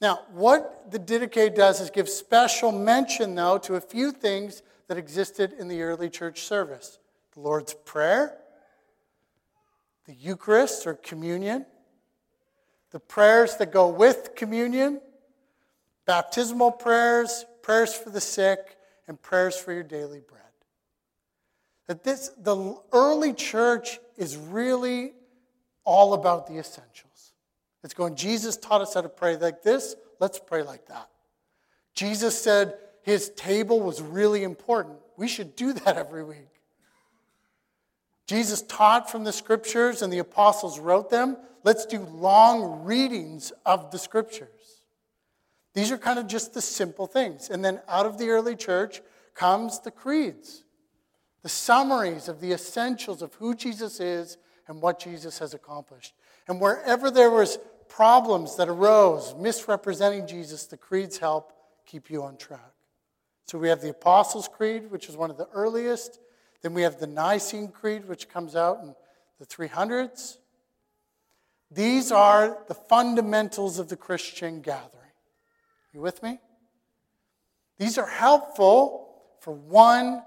Now, 0.00 0.20
what 0.30 0.90
the 0.90 0.98
Didache 0.98 1.54
does 1.54 1.80
is 1.80 1.90
give 1.90 2.08
special 2.08 2.70
mention, 2.70 3.34
though, 3.34 3.58
to 3.58 3.74
a 3.74 3.80
few 3.80 4.12
things 4.12 4.62
that 4.86 4.96
existed 4.96 5.54
in 5.58 5.68
the 5.68 5.82
early 5.82 6.08
church 6.08 6.42
service 6.42 6.98
the 7.34 7.40
Lord's 7.40 7.74
Prayer 7.74 8.38
the 10.08 10.14
Eucharist 10.14 10.86
or 10.86 10.94
communion, 10.94 11.66
the 12.92 12.98
prayers 12.98 13.56
that 13.56 13.70
go 13.70 13.88
with 13.88 14.34
communion, 14.34 15.02
baptismal 16.06 16.72
prayers, 16.72 17.44
prayers 17.60 17.94
for 17.94 18.08
the 18.08 18.20
sick, 18.20 18.78
and 19.06 19.20
prayers 19.20 19.54
for 19.54 19.70
your 19.70 19.82
daily 19.82 20.20
bread. 20.20 20.40
That 21.88 22.04
this, 22.04 22.30
the 22.38 22.78
early 22.90 23.34
church 23.34 23.98
is 24.16 24.34
really 24.34 25.12
all 25.84 26.14
about 26.14 26.46
the 26.46 26.58
essentials. 26.58 27.07
It's 27.84 27.94
going, 27.94 28.16
Jesus 28.16 28.56
taught 28.56 28.80
us 28.80 28.94
how 28.94 29.02
to 29.02 29.08
pray 29.08 29.36
like 29.36 29.62
this, 29.62 29.94
let's 30.20 30.38
pray 30.38 30.62
like 30.62 30.86
that. 30.86 31.08
Jesus 31.94 32.40
said 32.40 32.74
his 33.02 33.30
table 33.30 33.80
was 33.80 34.02
really 34.02 34.42
important. 34.42 34.98
We 35.16 35.28
should 35.28 35.56
do 35.56 35.72
that 35.72 35.96
every 35.96 36.24
week. 36.24 36.48
Jesus 38.26 38.62
taught 38.62 39.10
from 39.10 39.24
the 39.24 39.32
scriptures 39.32 40.02
and 40.02 40.12
the 40.12 40.18
apostles 40.18 40.78
wrote 40.78 41.08
them. 41.08 41.36
Let's 41.64 41.86
do 41.86 42.00
long 42.00 42.84
readings 42.84 43.52
of 43.64 43.90
the 43.90 43.98
scriptures. 43.98 44.82
These 45.74 45.90
are 45.90 45.98
kind 45.98 46.18
of 46.18 46.26
just 46.26 46.54
the 46.54 46.60
simple 46.60 47.06
things. 47.06 47.50
And 47.50 47.64
then 47.64 47.80
out 47.88 48.04
of 48.04 48.18
the 48.18 48.28
early 48.28 48.54
church 48.54 49.00
comes 49.34 49.80
the 49.80 49.90
creeds, 49.90 50.64
the 51.42 51.48
summaries 51.48 52.28
of 52.28 52.40
the 52.40 52.52
essentials 52.52 53.22
of 53.22 53.34
who 53.34 53.54
Jesus 53.54 54.00
is 54.00 54.36
and 54.68 54.80
what 54.80 55.00
Jesus 55.00 55.38
has 55.38 55.54
accomplished. 55.54 56.14
And 56.46 56.60
wherever 56.60 57.10
there 57.10 57.30
was 57.30 57.58
problems 57.88 58.56
that 58.56 58.68
arose 58.68 59.34
misrepresenting 59.34 60.26
Jesus, 60.26 60.66
the 60.66 60.76
creeds 60.76 61.18
help 61.18 61.52
keep 61.86 62.10
you 62.10 62.22
on 62.22 62.36
track. 62.36 62.72
So 63.46 63.58
we 63.58 63.68
have 63.68 63.80
the 63.80 63.90
Apostles' 63.90 64.46
Creed, 64.46 64.90
which 64.90 65.08
is 65.08 65.16
one 65.16 65.30
of 65.30 65.38
the 65.38 65.48
earliest. 65.54 66.20
Then 66.62 66.74
we 66.74 66.82
have 66.82 67.00
the 67.00 67.06
Nicene 67.06 67.68
Creed, 67.68 68.06
which 68.06 68.28
comes 68.28 68.54
out 68.54 68.80
in 68.82 68.94
the 69.38 69.46
300s. 69.46 70.36
These 71.70 72.12
are 72.12 72.58
the 72.68 72.74
fundamentals 72.74 73.78
of 73.78 73.88
the 73.88 73.96
Christian 73.96 74.60
gathering. 74.60 74.92
You 75.92 76.00
with 76.00 76.22
me? 76.22 76.38
These 77.78 77.96
are 77.96 78.06
helpful 78.06 79.08
for 79.40 79.52
one 79.54 80.22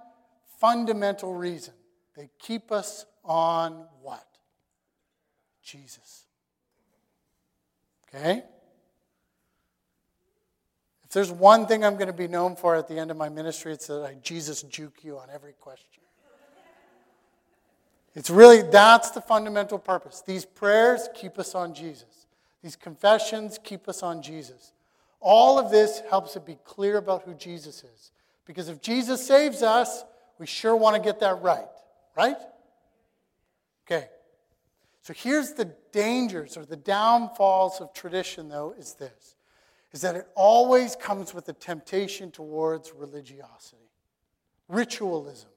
fundamental 0.60 1.34
reason. 1.34 1.74
They 2.16 2.30
keep 2.40 2.72
us 2.72 3.06
on 3.24 3.86
what? 4.02 4.26
Jesus. 5.72 6.26
Okay? 8.14 8.44
If 11.04 11.10
there's 11.12 11.32
one 11.32 11.66
thing 11.66 11.86
I'm 11.86 11.96
going 11.96 12.08
to 12.08 12.14
be 12.14 12.28
known 12.28 12.56
for 12.56 12.76
at 12.76 12.88
the 12.88 12.98
end 12.98 13.12
of 13.12 13.18
my 13.18 13.30
ministry, 13.30 13.74
it's 13.74 13.88
that 13.88 14.04
I 14.04 14.16
Jesus 14.22 14.64
juke 14.64 15.04
you 15.04 15.18
on 15.18 15.30
every 15.34 15.54
question. 15.54 15.88
It's 18.14 18.30
really, 18.30 18.62
that's 18.62 19.12
the 19.12 19.22
fundamental 19.22 19.80
purpose. 19.80 20.22
These 20.26 20.44
prayers 20.46 21.08
keep 21.16 21.40
us 21.40 21.56
on 21.56 21.74
Jesus. 21.74 22.28
These 22.62 22.76
confessions 22.76 23.58
keep 23.64 23.88
us 23.88 24.04
on 24.04 24.22
Jesus. 24.22 24.74
All 25.22 25.58
of 25.58 25.72
this 25.72 26.02
helps 26.10 26.36
it 26.36 26.46
be 26.46 26.58
clear 26.66 26.98
about 26.98 27.24
who 27.24 27.34
Jesus 27.34 27.84
is. 27.84 28.12
Because 28.46 28.68
if 28.68 28.82
Jesus 28.82 29.26
saves 29.26 29.64
us, 29.64 30.04
we 30.40 30.46
sure 30.46 30.76
want 30.76 30.98
to 30.98 31.02
get 31.02 31.22
that 31.22 31.42
right, 31.42 31.70
right? 32.18 32.38
So 35.02 35.14
here's 35.14 35.54
the 35.54 35.66
dangers 35.92 36.58
or 36.58 36.66
the 36.66 36.78
downfalls 36.78 37.82
of 37.82 37.94
tradition, 37.94 38.50
though, 38.50 38.74
is 38.78 38.94
this 38.94 39.36
is 39.92 40.02
that 40.02 40.16
it 40.16 40.26
always 40.36 40.96
comes 40.96 41.34
with 41.34 41.50
a 41.50 41.54
temptation 41.54 42.32
towards 42.32 42.94
religiosity, 42.94 43.90
ritualism. 44.70 45.50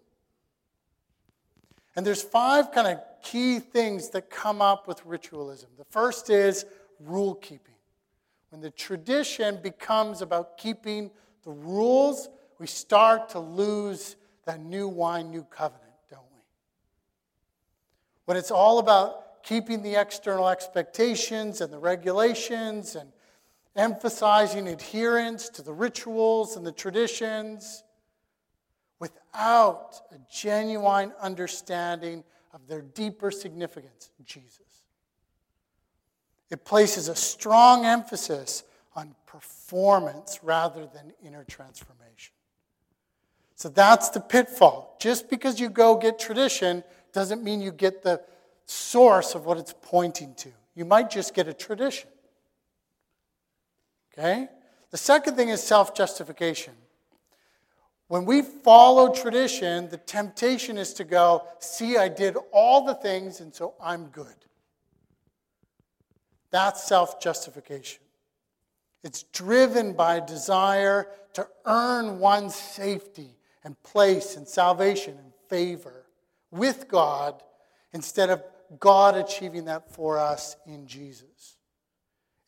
And 1.94 2.04
there's 2.04 2.22
five 2.22 2.72
kind 2.72 2.88
of 2.88 3.00
key 3.22 3.60
things 3.60 4.10
that 4.10 4.30
come 4.30 4.60
up 4.60 4.88
with 4.88 5.04
ritualism. 5.06 5.68
The 5.78 5.84
first 5.84 6.30
is 6.30 6.64
rule 6.98 7.36
keeping. 7.36 7.74
When 8.50 8.60
the 8.60 8.70
tradition 8.70 9.60
becomes 9.62 10.20
about 10.20 10.58
keeping 10.58 11.12
the 11.44 11.52
rules, 11.52 12.28
we 12.58 12.66
start 12.66 13.28
to 13.30 13.38
lose 13.38 14.16
that 14.46 14.60
new 14.60 14.88
wine, 14.88 15.30
new 15.30 15.44
covenant, 15.44 15.92
don't 16.10 16.22
we? 16.32 16.42
When 18.24 18.36
it's 18.36 18.50
all 18.50 18.80
about 18.80 19.23
keeping 19.44 19.82
the 19.82 19.94
external 19.94 20.48
expectations 20.48 21.60
and 21.60 21.72
the 21.72 21.78
regulations 21.78 22.96
and 22.96 23.12
emphasizing 23.76 24.66
adherence 24.68 25.48
to 25.50 25.62
the 25.62 25.72
rituals 25.72 26.56
and 26.56 26.66
the 26.66 26.72
traditions, 26.72 27.84
without 29.00 30.00
a 30.12 30.16
genuine 30.32 31.12
understanding 31.20 32.24
of 32.52 32.66
their 32.66 32.80
deeper 32.80 33.30
significance, 33.30 34.10
Jesus. 34.24 34.60
It 36.50 36.64
places 36.64 37.08
a 37.08 37.16
strong 37.16 37.84
emphasis 37.84 38.62
on 38.94 39.14
performance 39.26 40.38
rather 40.42 40.86
than 40.86 41.12
inner 41.22 41.44
transformation. 41.44 42.32
So 43.56 43.68
that's 43.68 44.10
the 44.10 44.20
pitfall. 44.20 44.96
Just 45.00 45.28
because 45.28 45.58
you 45.58 45.68
go 45.68 45.96
get 45.96 46.18
tradition 46.18 46.84
doesn't 47.12 47.42
mean 47.42 47.60
you 47.60 47.72
get 47.72 48.02
the 48.02 48.22
source 48.66 49.34
of 49.34 49.46
what 49.46 49.58
it's 49.58 49.74
pointing 49.82 50.34
to. 50.36 50.50
You 50.74 50.84
might 50.84 51.10
just 51.10 51.34
get 51.34 51.48
a 51.48 51.52
tradition. 51.52 52.08
Okay? 54.12 54.48
The 54.90 54.96
second 54.96 55.36
thing 55.36 55.48
is 55.48 55.62
self 55.62 55.94
justification. 55.94 56.74
When 58.08 58.24
we 58.26 58.42
follow 58.42 59.12
tradition, 59.12 59.88
the 59.88 59.96
temptation 59.96 60.78
is 60.78 60.92
to 60.94 61.04
go, 61.04 61.44
see, 61.58 61.96
I 61.96 62.08
did 62.08 62.36
all 62.52 62.84
the 62.84 62.94
things, 62.94 63.40
and 63.40 63.54
so 63.54 63.74
I'm 63.80 64.06
good. 64.06 64.26
That's 66.50 66.84
self 66.84 67.20
justification. 67.20 68.02
It's 69.02 69.24
driven 69.24 69.92
by 69.94 70.20
desire 70.20 71.08
to 71.34 71.46
earn 71.66 72.20
one's 72.20 72.54
safety 72.54 73.36
and 73.64 73.80
place 73.82 74.36
and 74.36 74.46
salvation 74.46 75.18
and 75.18 75.32
favor 75.48 76.06
with 76.50 76.88
God 76.88 77.42
instead 77.92 78.30
of 78.30 78.42
God 78.78 79.16
achieving 79.16 79.66
that 79.66 79.92
for 79.92 80.18
us 80.18 80.56
in 80.66 80.86
Jesus. 80.86 81.56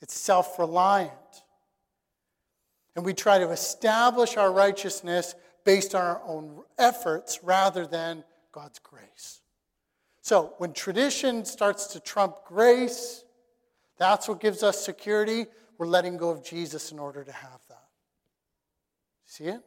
It's 0.00 0.14
self 0.14 0.58
reliant. 0.58 1.12
And 2.94 3.04
we 3.04 3.12
try 3.12 3.38
to 3.38 3.50
establish 3.50 4.36
our 4.36 4.52
righteousness 4.52 5.34
based 5.64 5.94
on 5.94 6.02
our 6.02 6.22
own 6.24 6.62
efforts 6.78 7.40
rather 7.42 7.86
than 7.86 8.24
God's 8.52 8.78
grace. 8.78 9.40
So 10.22 10.54
when 10.58 10.72
tradition 10.72 11.44
starts 11.44 11.88
to 11.88 12.00
trump 12.00 12.36
grace, 12.46 13.24
that's 13.98 14.28
what 14.28 14.40
gives 14.40 14.62
us 14.62 14.82
security. 14.82 15.46
We're 15.78 15.86
letting 15.86 16.16
go 16.16 16.30
of 16.30 16.44
Jesus 16.44 16.90
in 16.90 16.98
order 16.98 17.22
to 17.22 17.32
have 17.32 17.60
that. 17.68 17.84
See 19.26 19.44
it? 19.44 19.60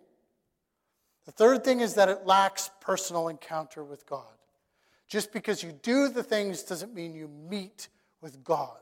The 1.26 1.32
third 1.32 1.64
thing 1.64 1.82
is 1.82 1.94
that 1.94 2.10
it 2.10 2.26
lacks 2.26 2.72
personal 2.82 3.28
encounter 3.28 3.84
with 3.84 4.08
God. 4.08 4.39
Just 5.10 5.34
because 5.34 5.64
you 5.64 5.72
do 5.72 6.08
the 6.08 6.24
things 6.24 6.62
doesn't 6.64 6.94
mean 6.94 7.16
you 7.16 7.28
meet 7.28 7.90
with 8.22 8.44
God. 8.44 8.78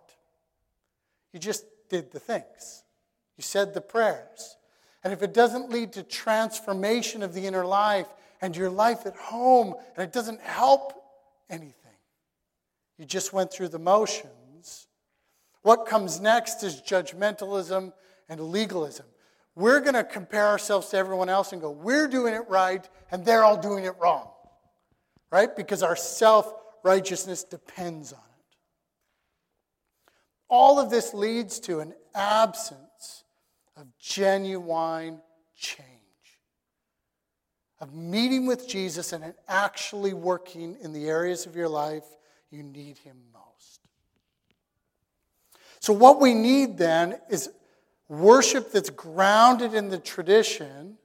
You 1.32 1.40
just 1.40 1.66
did 1.90 2.12
the 2.12 2.20
things, 2.20 2.84
you 3.38 3.44
said 3.44 3.74
the 3.74 3.82
prayers. 3.82 4.58
And 5.04 5.14
if 5.14 5.24
it 5.24 5.34
doesn't 5.34 5.70
lead 5.70 5.94
to 5.94 6.04
transformation 6.04 7.24
of 7.24 7.34
the 7.34 7.48
inner 7.48 7.66
life 7.66 8.08
and 8.42 8.58
your 8.58 8.70
life 8.70 9.06
at 9.06 9.16
home, 9.16 9.74
and 9.96 10.04
it 10.04 10.12
doesn't 10.12 10.42
help 10.42 11.02
anything, 11.50 11.74
you 12.98 13.06
just 13.06 13.32
went 13.32 13.52
through 13.52 13.70
the 13.70 13.80
motions. 13.80 14.88
What 15.62 15.86
comes 15.86 16.20
next 16.20 16.62
is 16.64 16.82
judgmentalism 16.82 17.94
and 18.28 18.40
legalism. 18.42 19.06
We're 19.56 19.80
going 19.80 19.94
to 19.94 20.04
compare 20.04 20.48
ourselves 20.48 20.90
to 20.90 20.98
everyone 20.98 21.30
else 21.30 21.54
and 21.54 21.62
go, 21.62 21.72
we're 21.72 22.08
doing 22.08 22.34
it 22.34 22.44
right, 22.50 22.88
and 23.12 23.24
they're 23.24 23.46
all 23.46 23.58
doing 23.58 23.86
it 23.86 23.94
wrong 24.00 24.28
right? 25.32 25.56
Because 25.56 25.84
our 25.84 25.96
self 25.96 26.54
righteousness 26.84 27.44
depends 27.44 28.14
on 28.14 28.20
it. 28.20 28.58
All 30.50 30.80
of 30.80 30.90
this 30.90 31.14
leads 31.14 31.60
to 31.62 31.80
an 31.80 31.94
absence 32.16 33.24
of 33.76 33.88
genuine 34.00 35.22
change, 35.56 35.88
of 37.80 37.94
meeting 37.94 38.48
with 38.48 38.68
Jesus 38.68 39.14
and 39.14 39.34
actually 39.48 40.14
working 40.14 40.78
in 40.82 40.94
the 40.94 41.08
areas 41.08 41.46
of 41.46 41.56
your 41.56 41.70
life 41.70 42.06
you 42.50 42.64
need 42.64 42.98
Him 43.00 43.18
most. 43.34 43.82
So, 45.80 45.94
what 45.94 46.20
we 46.20 46.34
need 46.34 46.78
then 46.78 47.20
is 47.30 47.50
worship 48.08 48.72
that's 48.72 48.90
grounded 48.90 49.74
in 49.74 49.90
the 49.90 49.98
tradition 49.98 50.98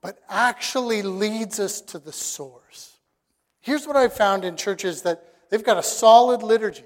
but 0.00 0.20
actually 0.28 1.02
leads 1.02 1.58
us 1.58 1.80
to 1.80 1.98
the 1.98 2.12
source. 2.12 2.96
Here's 3.60 3.86
what 3.86 3.96
I've 3.96 4.12
found 4.12 4.44
in 4.44 4.56
churches 4.56 5.02
that 5.02 5.22
they've 5.50 5.64
got 5.64 5.76
a 5.76 5.82
solid 5.82 6.42
liturgy, 6.42 6.84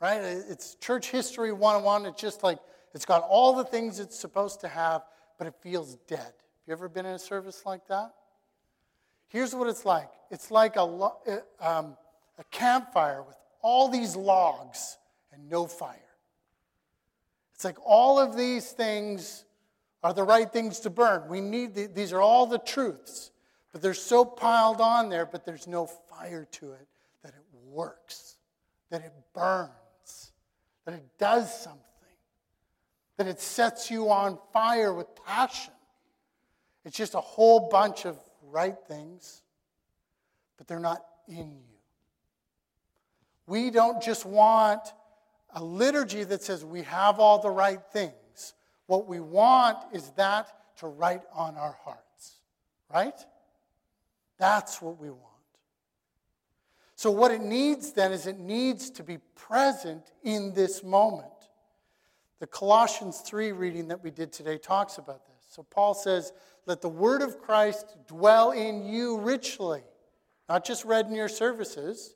right? 0.00 0.20
It's 0.22 0.74
church 0.76 1.10
history 1.10 1.52
101. 1.52 2.06
It's 2.06 2.20
just 2.20 2.42
like 2.42 2.58
it's 2.94 3.04
got 3.04 3.22
all 3.22 3.56
the 3.56 3.64
things 3.64 3.98
it's 3.98 4.18
supposed 4.18 4.60
to 4.60 4.68
have, 4.68 5.02
but 5.38 5.46
it 5.46 5.54
feels 5.60 5.96
dead. 6.06 6.18
Have 6.20 6.68
you 6.68 6.72
ever 6.72 6.88
been 6.88 7.06
in 7.06 7.14
a 7.14 7.18
service 7.18 7.62
like 7.66 7.86
that? 7.88 8.14
Here's 9.28 9.54
what 9.54 9.68
it's 9.68 9.84
like 9.84 10.10
it's 10.30 10.50
like 10.50 10.76
a, 10.76 10.82
uh, 10.82 11.38
um, 11.60 11.96
a 12.38 12.44
campfire 12.50 13.22
with 13.22 13.36
all 13.62 13.88
these 13.88 14.14
logs 14.14 14.98
and 15.32 15.48
no 15.48 15.66
fire. 15.66 15.98
It's 17.54 17.64
like 17.64 17.78
all 17.84 18.18
of 18.18 18.36
these 18.36 18.70
things 18.72 19.44
are 20.04 20.12
the 20.12 20.22
right 20.22 20.52
things 20.52 20.80
to 20.80 20.90
burn. 20.90 21.26
We 21.28 21.40
need 21.40 21.74
the, 21.74 21.86
these 21.86 22.12
are 22.12 22.20
all 22.20 22.46
the 22.46 22.58
truths, 22.58 23.30
but 23.72 23.80
they're 23.80 23.94
so 23.94 24.22
piled 24.22 24.82
on 24.82 25.08
there, 25.08 25.24
but 25.24 25.46
there's 25.46 25.66
no 25.66 25.86
fire 25.86 26.46
to 26.52 26.72
it 26.72 26.86
that 27.22 27.30
it 27.30 27.44
works, 27.70 28.36
that 28.90 29.00
it 29.00 29.14
burns, 29.32 30.32
that 30.84 30.92
it 30.92 31.06
does 31.18 31.58
something, 31.58 31.80
that 33.16 33.26
it 33.26 33.40
sets 33.40 33.90
you 33.90 34.10
on 34.10 34.38
fire 34.52 34.92
with 34.92 35.06
passion. 35.24 35.72
It's 36.84 36.98
just 36.98 37.14
a 37.14 37.20
whole 37.20 37.70
bunch 37.70 38.04
of 38.04 38.18
right 38.42 38.76
things, 38.86 39.40
but 40.58 40.68
they're 40.68 40.78
not 40.80 41.02
in 41.26 41.56
you. 41.56 41.78
We 43.46 43.70
don't 43.70 44.02
just 44.02 44.26
want 44.26 44.82
a 45.54 45.64
liturgy 45.64 46.24
that 46.24 46.42
says 46.42 46.62
we 46.62 46.82
have 46.82 47.18
all 47.20 47.38
the 47.38 47.50
right 47.50 47.80
things. 47.90 48.12
What 48.86 49.06
we 49.06 49.20
want 49.20 49.78
is 49.92 50.10
that 50.16 50.48
to 50.78 50.86
write 50.88 51.22
on 51.32 51.56
our 51.56 51.76
hearts, 51.84 52.40
right? 52.92 53.18
That's 54.38 54.82
what 54.82 55.00
we 55.00 55.10
want. 55.10 55.20
So, 56.96 57.10
what 57.10 57.30
it 57.32 57.40
needs 57.40 57.92
then 57.92 58.12
is 58.12 58.26
it 58.26 58.38
needs 58.38 58.90
to 58.90 59.02
be 59.02 59.18
present 59.34 60.12
in 60.22 60.54
this 60.54 60.82
moment. 60.82 61.28
The 62.38 62.46
Colossians 62.46 63.20
3 63.20 63.52
reading 63.52 63.88
that 63.88 64.02
we 64.02 64.10
did 64.10 64.32
today 64.32 64.58
talks 64.58 64.98
about 64.98 65.26
this. 65.26 65.46
So, 65.48 65.62
Paul 65.62 65.94
says, 65.94 66.32
Let 66.66 66.82
the 66.82 66.88
word 66.88 67.22
of 67.22 67.38
Christ 67.38 67.96
dwell 68.06 68.52
in 68.52 68.84
you 68.86 69.18
richly, 69.18 69.82
not 70.48 70.64
just 70.64 70.84
read 70.84 71.06
in 71.06 71.14
your 71.14 71.28
services. 71.28 72.14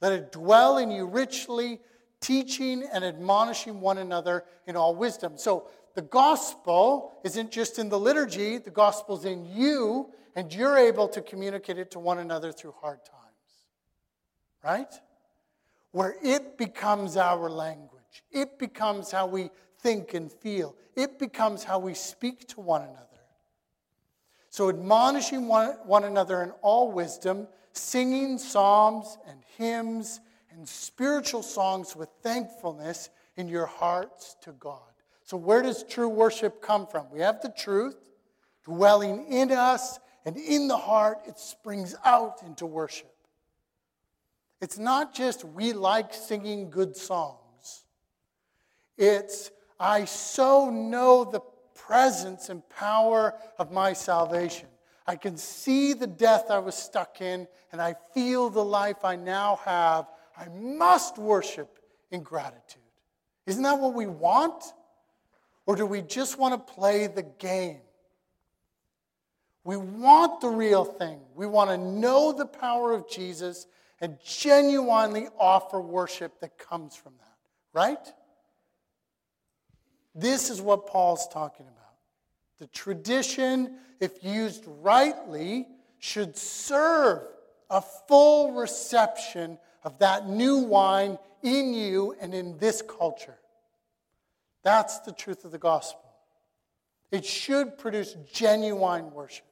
Let 0.00 0.12
it 0.12 0.32
dwell 0.32 0.78
in 0.78 0.90
you 0.90 1.06
richly, 1.06 1.78
teaching 2.20 2.84
and 2.92 3.04
admonishing 3.04 3.80
one 3.80 3.98
another 3.98 4.44
in 4.66 4.74
all 4.74 4.96
wisdom. 4.96 5.34
So, 5.36 5.68
the 5.94 6.02
gospel 6.02 7.12
isn't 7.24 7.50
just 7.50 7.78
in 7.78 7.88
the 7.88 7.98
liturgy, 7.98 8.58
the 8.58 8.70
gospel's 8.70 9.24
in 9.24 9.44
you, 9.44 10.10
and 10.34 10.52
you're 10.52 10.78
able 10.78 11.08
to 11.08 11.20
communicate 11.20 11.78
it 11.78 11.90
to 11.92 11.98
one 11.98 12.18
another 12.18 12.52
through 12.52 12.74
hard 12.80 13.04
times. 13.04 13.22
Right? 14.64 14.92
Where 15.90 16.16
it 16.22 16.56
becomes 16.56 17.16
our 17.16 17.50
language, 17.50 18.22
it 18.30 18.58
becomes 18.58 19.10
how 19.10 19.26
we 19.26 19.50
think 19.80 20.14
and 20.14 20.30
feel, 20.30 20.76
it 20.96 21.18
becomes 21.18 21.64
how 21.64 21.78
we 21.78 21.94
speak 21.94 22.46
to 22.48 22.60
one 22.60 22.82
another. 22.82 23.06
So, 24.48 24.68
admonishing 24.68 25.48
one, 25.48 25.70
one 25.84 26.04
another 26.04 26.42
in 26.42 26.50
all 26.60 26.92
wisdom, 26.92 27.48
singing 27.72 28.38
psalms 28.38 29.18
and 29.26 29.40
hymns 29.56 30.20
and 30.50 30.68
spiritual 30.68 31.42
songs 31.42 31.96
with 31.96 32.10
thankfulness 32.22 33.08
in 33.36 33.48
your 33.48 33.66
hearts 33.66 34.36
to 34.42 34.52
God. 34.52 34.91
So, 35.32 35.38
where 35.38 35.62
does 35.62 35.82
true 35.82 36.10
worship 36.10 36.60
come 36.60 36.86
from? 36.86 37.06
We 37.10 37.20
have 37.20 37.40
the 37.40 37.48
truth 37.48 37.96
dwelling 38.66 39.32
in 39.32 39.50
us, 39.50 39.98
and 40.26 40.36
in 40.36 40.68
the 40.68 40.76
heart, 40.76 41.20
it 41.26 41.38
springs 41.38 41.94
out 42.04 42.42
into 42.42 42.66
worship. 42.66 43.14
It's 44.60 44.76
not 44.76 45.14
just 45.14 45.42
we 45.42 45.72
like 45.72 46.12
singing 46.12 46.68
good 46.68 46.94
songs, 46.94 47.84
it's 48.98 49.50
I 49.80 50.04
so 50.04 50.68
know 50.68 51.24
the 51.24 51.40
presence 51.74 52.50
and 52.50 52.62
power 52.68 53.32
of 53.58 53.72
my 53.72 53.94
salvation. 53.94 54.68
I 55.06 55.16
can 55.16 55.38
see 55.38 55.94
the 55.94 56.06
death 56.06 56.50
I 56.50 56.58
was 56.58 56.74
stuck 56.74 57.22
in, 57.22 57.48
and 57.72 57.80
I 57.80 57.94
feel 58.12 58.50
the 58.50 58.62
life 58.62 59.02
I 59.02 59.16
now 59.16 59.60
have. 59.64 60.10
I 60.36 60.48
must 60.50 61.16
worship 61.16 61.78
in 62.10 62.22
gratitude. 62.22 62.82
Isn't 63.46 63.62
that 63.62 63.78
what 63.78 63.94
we 63.94 64.04
want? 64.04 64.62
Or 65.66 65.76
do 65.76 65.86
we 65.86 66.02
just 66.02 66.38
want 66.38 66.54
to 66.54 66.72
play 66.74 67.06
the 67.06 67.22
game? 67.22 67.80
We 69.64 69.76
want 69.76 70.40
the 70.40 70.48
real 70.48 70.84
thing. 70.84 71.20
We 71.34 71.46
want 71.46 71.70
to 71.70 71.78
know 71.78 72.32
the 72.32 72.46
power 72.46 72.92
of 72.92 73.08
Jesus 73.08 73.66
and 74.00 74.18
genuinely 74.24 75.28
offer 75.38 75.80
worship 75.80 76.40
that 76.40 76.58
comes 76.58 76.96
from 76.96 77.12
that, 77.20 77.36
right? 77.72 78.12
This 80.14 80.50
is 80.50 80.60
what 80.60 80.88
Paul's 80.88 81.28
talking 81.28 81.66
about. 81.66 81.78
The 82.58 82.66
tradition, 82.66 83.76
if 84.00 84.24
used 84.24 84.64
rightly, 84.66 85.68
should 86.00 86.36
serve 86.36 87.22
a 87.70 87.80
full 87.80 88.52
reception 88.52 89.58
of 89.84 89.98
that 90.00 90.28
new 90.28 90.58
wine 90.58 91.18
in 91.42 91.72
you 91.72 92.16
and 92.20 92.34
in 92.34 92.58
this 92.58 92.82
culture. 92.82 93.38
That's 94.62 95.00
the 95.00 95.12
truth 95.12 95.44
of 95.44 95.50
the 95.50 95.58
gospel. 95.58 96.00
It 97.10 97.24
should 97.24 97.78
produce 97.78 98.16
genuine 98.32 99.12
worship. 99.12 99.46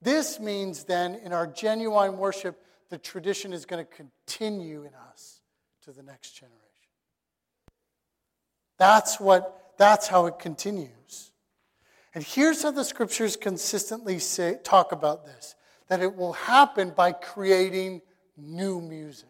This 0.00 0.40
means 0.40 0.84
then, 0.84 1.14
in 1.14 1.32
our 1.32 1.46
genuine 1.46 2.18
worship, 2.18 2.60
the 2.90 2.98
tradition 2.98 3.52
is 3.52 3.64
going 3.64 3.84
to 3.84 3.90
continue 3.90 4.82
in 4.82 4.90
us 5.10 5.40
to 5.84 5.92
the 5.92 6.02
next 6.02 6.32
generation. 6.32 6.58
That's 8.78 9.20
what 9.20 9.74
that's 9.78 10.08
how 10.08 10.26
it 10.26 10.38
continues. 10.38 11.30
And 12.14 12.22
here's 12.22 12.62
how 12.62 12.72
the 12.72 12.84
scriptures 12.84 13.36
consistently 13.36 14.18
say, 14.18 14.58
talk 14.62 14.92
about 14.92 15.24
this 15.24 15.54
that 15.88 16.00
it 16.00 16.16
will 16.16 16.32
happen 16.32 16.90
by 16.90 17.12
creating 17.12 18.00
new 18.36 18.80
music. 18.80 19.28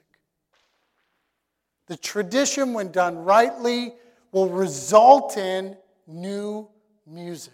The 1.87 1.97
tradition, 1.97 2.73
when 2.73 2.93
done 2.93 3.19
rightly, 3.19 3.95
will 4.33 4.49
result 4.49 5.37
in 5.37 5.77
new 6.07 6.69
music. 7.07 7.53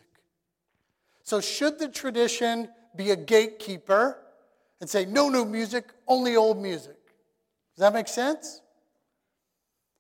So, 1.23 1.41
should 1.41 1.79
the 1.79 1.89
tradition 1.89 2.69
be 2.97 3.11
a 3.11 3.17
gatekeeper 3.17 4.19
and 4.81 4.89
say, 4.89 5.05
no 5.05 5.29
new 5.29 5.45
music, 5.45 5.93
only 6.07 6.37
old 6.37 6.63
music? 6.63 6.97
Does 7.75 7.81
that 7.81 7.93
make 7.93 8.09
sense? 8.09 8.63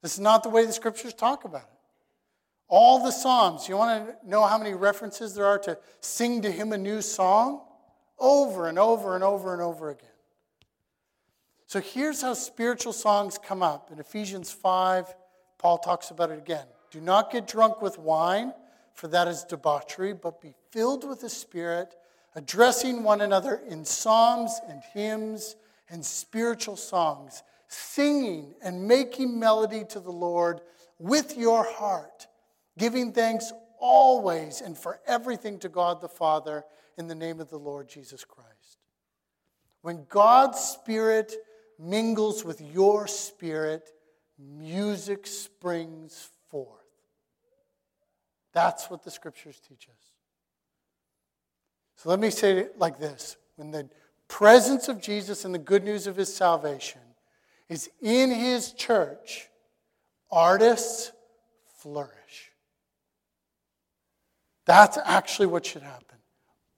This 0.02 0.14
is 0.14 0.20
not 0.20 0.42
the 0.42 0.48
way 0.48 0.64
the 0.64 0.72
scriptures 0.72 1.12
talk 1.12 1.44
about 1.44 1.62
it. 1.62 1.78
All 2.68 3.02
the 3.02 3.10
Psalms, 3.10 3.68
you 3.68 3.76
want 3.76 4.06
to 4.06 4.28
know 4.28 4.44
how 4.44 4.58
many 4.58 4.74
references 4.74 5.34
there 5.34 5.46
are 5.46 5.58
to 5.60 5.78
sing 6.00 6.42
to 6.42 6.50
him 6.50 6.72
a 6.72 6.78
new 6.78 7.02
song? 7.02 7.62
Over 8.18 8.68
and 8.68 8.78
over 8.78 9.14
and 9.14 9.24
over 9.24 9.52
and 9.52 9.62
over 9.62 9.90
again. 9.90 10.08
So 11.66 11.80
here's 11.80 12.22
how 12.22 12.34
spiritual 12.34 12.92
songs 12.92 13.38
come 13.38 13.62
up. 13.62 13.90
In 13.92 13.98
Ephesians 13.98 14.50
5, 14.50 15.14
Paul 15.58 15.78
talks 15.78 16.10
about 16.10 16.30
it 16.30 16.38
again. 16.38 16.66
Do 16.90 17.00
not 17.00 17.30
get 17.30 17.46
drunk 17.46 17.82
with 17.82 17.98
wine, 17.98 18.52
for 18.94 19.08
that 19.08 19.28
is 19.28 19.44
debauchery, 19.44 20.12
but 20.12 20.40
be 20.40 20.54
filled 20.70 21.06
with 21.06 21.20
the 21.20 21.28
Spirit, 21.28 21.94
addressing 22.34 23.02
one 23.02 23.20
another 23.20 23.60
in 23.68 23.84
psalms 23.84 24.60
and 24.68 24.82
hymns 24.94 25.56
and 25.90 26.04
spiritual 26.04 26.76
songs, 26.76 27.42
singing 27.68 28.54
and 28.62 28.86
making 28.86 29.38
melody 29.38 29.84
to 29.84 30.00
the 30.00 30.12
Lord 30.12 30.60
with 30.98 31.36
your 31.36 31.64
heart, 31.64 32.26
giving 32.78 33.12
thanks 33.12 33.52
always 33.78 34.60
and 34.60 34.76
for 34.76 35.00
everything 35.06 35.58
to 35.60 35.68
God 35.68 36.00
the 36.00 36.08
Father 36.08 36.64
in 36.96 37.06
the 37.06 37.14
name 37.14 37.40
of 37.40 37.50
the 37.50 37.58
Lord 37.58 37.88
Jesus 37.88 38.24
Christ. 38.24 38.78
When 39.82 40.06
God's 40.08 40.58
Spirit 40.58 41.34
mingles 41.78 42.44
with 42.44 42.60
your 42.60 43.06
spirit, 43.06 43.92
music 44.38 45.27
springs 45.27 46.31
forth. 46.51 46.79
That's 48.53 48.88
what 48.90 49.03
the 49.03 49.11
scriptures 49.11 49.61
teach 49.61 49.88
us. 49.88 50.12
So 51.96 52.09
let 52.09 52.20
me 52.20 52.31
say 52.31 52.59
it 52.59 52.79
like 52.79 52.98
this 52.98 53.37
when 53.57 53.70
the 53.70 53.88
presence 54.29 54.88
of 54.88 55.01
Jesus 55.01 55.44
and 55.44 55.55
the 55.55 55.59
good 55.59 55.85
news 55.85 56.07
of 56.07 56.16
his 56.16 56.33
salvation 56.33 57.01
is 57.68 57.90
in 58.01 58.31
his 58.31 58.72
church, 58.72 59.48
artists 60.31 61.12
flourish. 61.79 62.53
That's 64.64 64.98
actually 65.05 65.46
what 65.46 65.66
should 65.66 65.83
happen. 65.83 66.18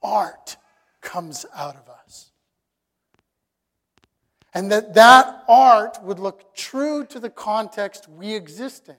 Art 0.03 0.57
comes 1.01 1.45
out 1.55 1.77
of 1.77 1.89
us. 1.89 2.30
And 4.53 4.71
that 4.73 4.95
that 4.95 5.45
art 5.49 6.03
would 6.03 6.19
look 6.19 6.55
true 6.55 7.05
to 7.07 7.21
the 7.21 7.31
context 7.31 8.09
we 8.09 8.35
exist 8.35 8.89
in, 8.89 8.97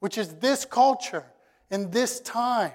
which 0.00 0.18
is 0.18 0.34
this 0.34 0.64
culture 0.64 1.24
in 1.70 1.90
this 1.90 2.20
time. 2.20 2.72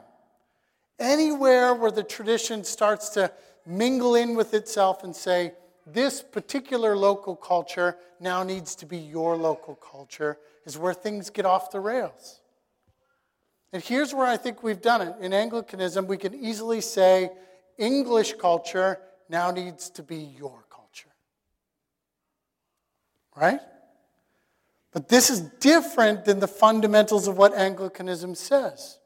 Anywhere 0.97 1.73
where 1.73 1.91
the 1.91 2.03
tradition 2.03 2.63
starts 2.63 3.09
to 3.09 3.31
mingle 3.65 4.15
in 4.15 4.35
with 4.35 4.53
itself 4.53 5.03
and 5.03 5.15
say, 5.15 5.53
this 5.85 6.21
particular 6.21 6.95
local 6.95 7.35
culture 7.35 7.97
now 8.19 8.43
needs 8.43 8.75
to 8.75 8.85
be 8.85 8.97
your 8.97 9.35
local 9.35 9.75
culture, 9.75 10.37
is 10.65 10.77
where 10.77 10.93
things 10.93 11.29
get 11.29 11.45
off 11.45 11.71
the 11.71 11.79
rails. 11.79 12.41
And 13.73 13.83
here's 13.83 14.13
where 14.13 14.25
I 14.25 14.37
think 14.37 14.63
we've 14.63 14.81
done 14.81 15.01
it. 15.01 15.15
In 15.19 15.33
Anglicanism, 15.33 16.07
we 16.07 16.17
can 16.17 16.33
easily 16.33 16.81
say 16.81 17.29
English 17.77 18.33
culture 18.33 18.99
now 19.29 19.51
needs 19.51 19.89
to 19.91 20.03
be 20.03 20.17
your. 20.37 20.63
Right? 23.39 23.61
But 24.91 25.07
this 25.07 25.29
is 25.29 25.41
different 25.41 26.25
than 26.25 26.39
the 26.39 26.47
fundamentals 26.47 27.27
of 27.27 27.37
what 27.37 27.53
Anglicanism 27.53 28.35
says. 28.35 28.97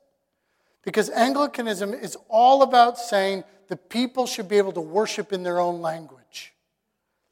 Because 0.83 1.09
Anglicanism 1.09 1.93
is 1.93 2.17
all 2.29 2.61
about 2.61 2.97
saying 2.97 3.43
the 3.67 3.77
people 3.77 4.25
should 4.25 4.49
be 4.49 4.57
able 4.57 4.71
to 4.73 4.81
worship 4.81 5.31
in 5.31 5.43
their 5.43 5.59
own 5.59 5.81
language. 5.81 6.53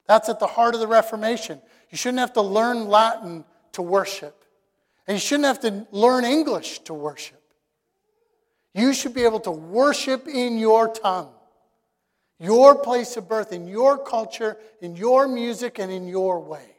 That's 0.08 0.30
at 0.30 0.40
the 0.40 0.48
heart 0.48 0.74
of 0.74 0.80
the 0.80 0.88
Reformation. 0.88 1.62
You 1.90 1.98
shouldn't 1.98 2.20
have 2.20 2.34
to 2.34 2.42
learn 2.42 2.88
Latin 2.88 3.46
to 3.74 3.82
worship. 3.82 4.44
And 5.08 5.16
you 5.16 5.20
shouldn't 5.20 5.46
have 5.46 5.60
to 5.62 5.88
learn 5.92 6.24
English 6.24 6.80
to 6.80 6.94
worship. 6.94 7.42
You 8.74 8.94
should 8.94 9.14
be 9.14 9.24
able 9.24 9.40
to 9.42 9.52
worship 9.52 10.28
in 10.28 10.58
your 10.58 10.88
tongue, 10.88 11.32
your 12.40 12.76
place 12.76 13.18
of 13.18 13.28
birth, 13.28 13.52
in 13.52 13.68
your 13.68 13.98
culture, 13.98 14.58
in 14.82 14.96
your 14.96 15.28
music, 15.28 15.80
and 15.80 15.92
in 15.92 16.08
your 16.08 16.40
way. 16.40 16.71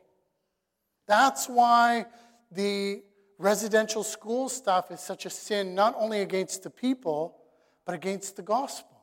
That's 1.13 1.47
why 1.47 2.07
the 2.51 3.03
residential 3.37 4.03
school 4.03 4.49
stuff 4.49 4.91
is 4.91 4.99
such 4.99 5.27
a 5.27 5.31
sin, 5.31 5.75
not 5.75 5.95
only 5.99 6.23
against 6.23 6.63
the 6.63 6.71
people, 6.71 7.37
but 7.85 7.95
against 7.95 8.37
the 8.37 8.43
gospel. 8.43 8.97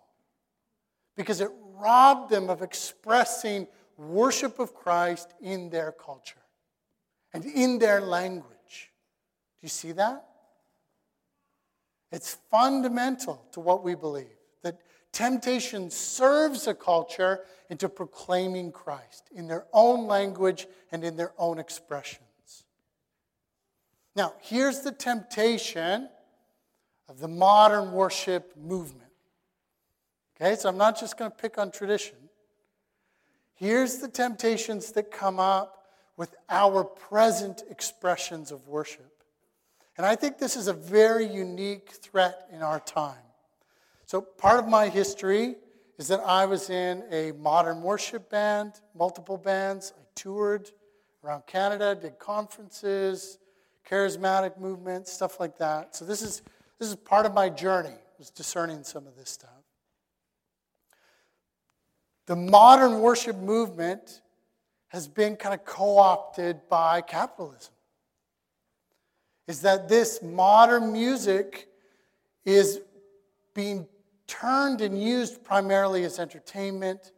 Because 1.15 1.39
it 1.39 1.51
robbed 1.75 2.31
them 2.31 2.49
of 2.49 2.63
expressing 2.63 3.67
worship 3.95 4.57
of 4.57 4.73
Christ 4.73 5.35
in 5.39 5.69
their 5.69 5.91
culture 5.91 6.41
and 7.31 7.45
in 7.45 7.77
their 7.77 8.01
language. 8.01 8.91
Do 9.59 9.61
you 9.61 9.69
see 9.69 9.91
that? 9.91 10.25
It's 12.11 12.39
fundamental 12.49 13.45
to 13.51 13.59
what 13.59 13.83
we 13.83 13.93
believe 13.93 14.38
temptation 15.11 15.89
serves 15.89 16.67
a 16.67 16.73
culture 16.73 17.41
into 17.69 17.87
proclaiming 17.89 18.71
Christ 18.71 19.29
in 19.33 19.47
their 19.47 19.65
own 19.73 20.07
language 20.07 20.67
and 20.91 21.03
in 21.03 21.15
their 21.15 21.33
own 21.37 21.59
expressions. 21.59 22.25
Now, 24.15 24.33
here's 24.39 24.81
the 24.81 24.91
temptation 24.91 26.09
of 27.07 27.19
the 27.19 27.27
modern 27.27 27.91
worship 27.91 28.55
movement. 28.57 29.11
Okay, 30.35 30.55
so 30.55 30.69
I'm 30.69 30.77
not 30.77 30.99
just 30.99 31.17
going 31.17 31.31
to 31.31 31.37
pick 31.37 31.57
on 31.57 31.71
tradition. 31.71 32.15
Here's 33.55 33.97
the 33.97 34.07
temptations 34.07 34.91
that 34.93 35.11
come 35.11 35.39
up 35.39 35.85
with 36.15 36.35
our 36.49 36.83
present 36.83 37.63
expressions 37.69 38.51
of 38.51 38.67
worship. 38.67 39.23
And 39.97 40.05
I 40.05 40.15
think 40.15 40.37
this 40.37 40.55
is 40.55 40.67
a 40.67 40.73
very 40.73 41.25
unique 41.25 41.89
threat 41.91 42.47
in 42.53 42.61
our 42.61 42.79
time. 42.79 43.15
So, 44.09 44.21
part 44.21 44.57
of 44.57 44.67
my 44.67 44.89
history 44.89 45.53
is 45.99 46.07
that 46.07 46.19
I 46.21 46.47
was 46.47 46.71
in 46.71 47.03
a 47.11 47.31
modern 47.33 47.83
worship 47.83 48.27
band, 48.27 48.81
multiple 48.95 49.37
bands. 49.37 49.93
I 49.95 50.01
toured 50.15 50.71
around 51.23 51.45
Canada, 51.45 51.93
did 51.93 52.17
conferences, 52.17 53.37
charismatic 53.87 54.57
movement, 54.59 55.07
stuff 55.07 55.39
like 55.39 55.59
that. 55.59 55.95
So, 55.95 56.05
this 56.05 56.23
is, 56.23 56.41
this 56.79 56.89
is 56.89 56.95
part 56.95 57.27
of 57.27 57.35
my 57.35 57.49
journey, 57.49 57.93
was 58.17 58.31
discerning 58.31 58.83
some 58.83 59.05
of 59.05 59.15
this 59.15 59.29
stuff. 59.29 59.51
The 62.25 62.35
modern 62.35 63.01
worship 63.01 63.37
movement 63.37 64.21
has 64.87 65.07
been 65.07 65.35
kind 65.35 65.53
of 65.53 65.63
co 65.65 65.99
opted 65.99 66.67
by 66.67 67.01
capitalism 67.01 67.73
is 69.47 69.61
that 69.61 69.87
this 69.87 70.23
modern 70.23 70.91
music 70.91 71.67
is 72.43 72.79
being 73.53 73.85
turned 74.29 74.79
and 74.79 75.01
used 75.01 75.43
primarily 75.43 76.05
as 76.05 76.19
entertainment, 76.19 77.11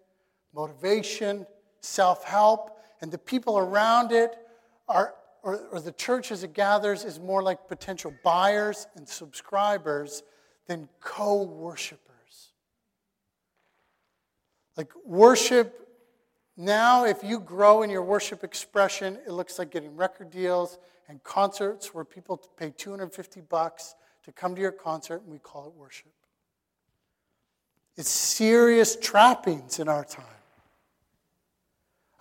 motivation, 0.55 1.45
self 1.81 2.23
help, 2.23 2.79
and 3.01 3.11
the 3.11 3.17
people 3.17 3.57
around 3.57 4.11
it 4.11 4.35
are, 4.87 5.13
or, 5.43 5.59
or, 5.71 5.79
the 5.79 5.91
church 5.91 6.31
as 6.31 6.43
it 6.43 6.53
gathers, 6.53 7.03
is 7.03 7.19
more 7.19 7.43
like 7.43 7.67
potential 7.67 8.13
buyers 8.23 8.87
and 8.95 9.07
subscribers 9.07 10.23
than 10.67 10.87
co 10.99 11.43
worshipers. 11.43 12.53
Like 14.77 14.91
worship 15.05 15.81
now, 16.57 17.05
if 17.05 17.23
you 17.23 17.39
grow 17.39 17.81
in 17.81 17.89
your 17.89 18.03
worship 18.03 18.43
expression, 18.43 19.17
it 19.25 19.31
looks 19.31 19.57
like 19.57 19.71
getting 19.71 19.95
record 19.95 20.29
deals 20.29 20.77
and 21.07 21.23
concerts 21.23 21.93
where 21.93 22.05
people 22.05 22.41
pay 22.57 22.71
250 22.77 23.41
bucks 23.41 23.95
to 24.23 24.31
come 24.31 24.53
to 24.55 24.61
your 24.61 24.71
concert, 24.71 25.23
and 25.23 25.31
we 25.31 25.39
call 25.39 25.67
it 25.67 25.73
worship. 25.73 26.11
It's 27.97 28.09
serious 28.09 28.95
trappings 28.95 29.79
in 29.79 29.87
our 29.87 30.03
time. 30.03 30.25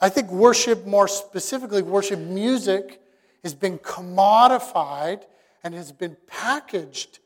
I 0.01 0.09
think 0.09 0.31
worship, 0.31 0.87
more 0.87 1.09
specifically, 1.09 1.83
worship 1.83 2.19
music, 2.19 3.01
has 3.43 3.55
been 3.55 3.79
commodified 3.79 5.25
and 5.63 5.75
has 5.75 5.93
been 5.93 6.17
packaged 6.27 7.19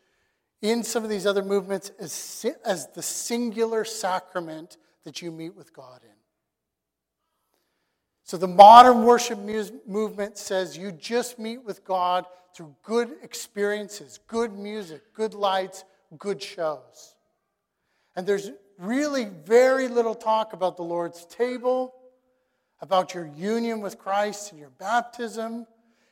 in 0.61 0.83
some 0.83 1.05
of 1.05 1.11
these 1.11 1.27
other 1.27 1.43
movements 1.43 1.93
as, 1.99 2.47
as 2.65 2.89
the 2.89 3.03
singular 3.03 3.85
sacrament 3.85 4.77
that 5.05 5.23
you 5.23 5.31
meet 5.31 5.55
with 5.55 5.73
God 5.73 6.01
in. 6.03 6.11
So 8.25 8.39
the 8.39 8.49
modern 8.49 9.05
worship 9.05 9.39
movement 9.87 10.39
says 10.39 10.79
you 10.79 10.91
just 10.93 11.39
meet 11.39 11.63
with 11.63 11.85
God 11.85 12.25
through 12.57 12.75
good 12.83 13.17
experiences, 13.23 14.19
good 14.27 14.57
music, 14.59 15.13
good 15.13 15.35
lights, 15.35 15.85
good 16.19 16.43
shows. 16.43 17.14
And 18.17 18.27
there's 18.27 18.51
really 18.79 19.25
very 19.25 19.89
little 19.89 20.15
talk 20.15 20.53
about 20.53 20.77
the 20.77 20.83
Lord's 20.83 21.25
table, 21.27 21.95
about 22.81 23.15
your 23.15 23.27
union 23.27 23.81
with 23.81 23.99
Christ 23.99 24.51
and 24.51 24.61
your 24.61 24.71
baptism. 24.71 25.67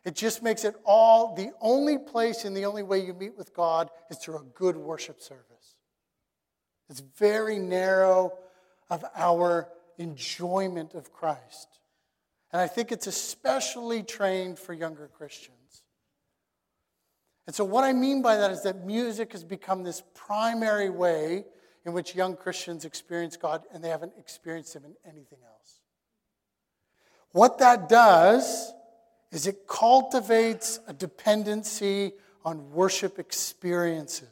It 0.05 0.15
just 0.15 0.43
makes 0.43 0.65
it 0.65 0.75
all 0.85 1.35
the 1.35 1.53
only 1.61 1.99
place 1.99 2.45
and 2.45 2.57
the 2.57 2.65
only 2.65 2.83
way 2.83 3.05
you 3.05 3.15
meet 3.15 3.37
with 3.37 3.55
God 3.55 3.91
is 4.11 4.19
through 4.19 4.39
a 4.39 4.45
good 4.55 4.77
worship 4.77 5.21
service. 5.21 5.77
It's 6.89 7.01
very 7.01 7.59
narrow 7.59 8.33
of 8.91 9.05
our 9.15 9.69
enjoyment 9.99 10.95
of 10.95 11.13
Christ. 11.13 11.69
And 12.53 12.61
I 12.61 12.67
think 12.67 12.93
it's 12.93 13.07
especially 13.07 14.03
trained 14.03 14.59
for 14.59 14.73
younger 14.73 15.09
Christians. 15.09 15.85
And 17.47 17.57
so, 17.57 17.65
what 17.65 17.85
I 17.85 17.93
mean 17.93 18.23
by 18.23 18.37
that 18.37 18.51
is 18.51 18.63
that 18.63 18.85
music 18.85 19.33
has 19.33 19.43
become 19.43 19.83
this 19.83 20.03
primary 20.15 20.91
way 20.91 21.45
in 21.85 21.93
which 21.93 22.15
young 22.15 22.37
Christians 22.37 22.85
experience 22.85 23.37
God, 23.37 23.63
and 23.73 23.83
they 23.83 23.89
haven't 23.89 24.13
experienced 24.19 24.75
Him 24.75 24.85
in 24.85 24.95
anything 25.05 25.39
else. 25.45 25.81
What 27.33 27.59
that 27.59 27.89
does 27.89 28.73
is 29.31 29.47
it 29.47 29.67
cultivates 29.67 30.79
a 30.87 30.93
dependency 30.93 32.13
on 32.45 32.71
worship 32.73 33.19
experiences 33.19 34.29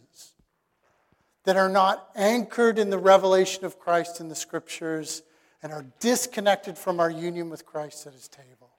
that 1.44 1.56
are 1.56 1.68
not 1.68 2.10
anchored 2.14 2.78
in 2.78 2.90
the 2.90 2.98
revelation 2.98 3.64
of 3.64 3.78
Christ 3.78 4.20
in 4.20 4.28
the 4.28 4.34
scriptures 4.34 5.22
and 5.62 5.72
are 5.72 5.86
disconnected 6.00 6.76
from 6.76 7.00
our 7.00 7.10
union 7.10 7.50
with 7.50 7.66
Christ 7.66 8.06
at 8.06 8.12
his 8.12 8.28
table. 8.28 8.70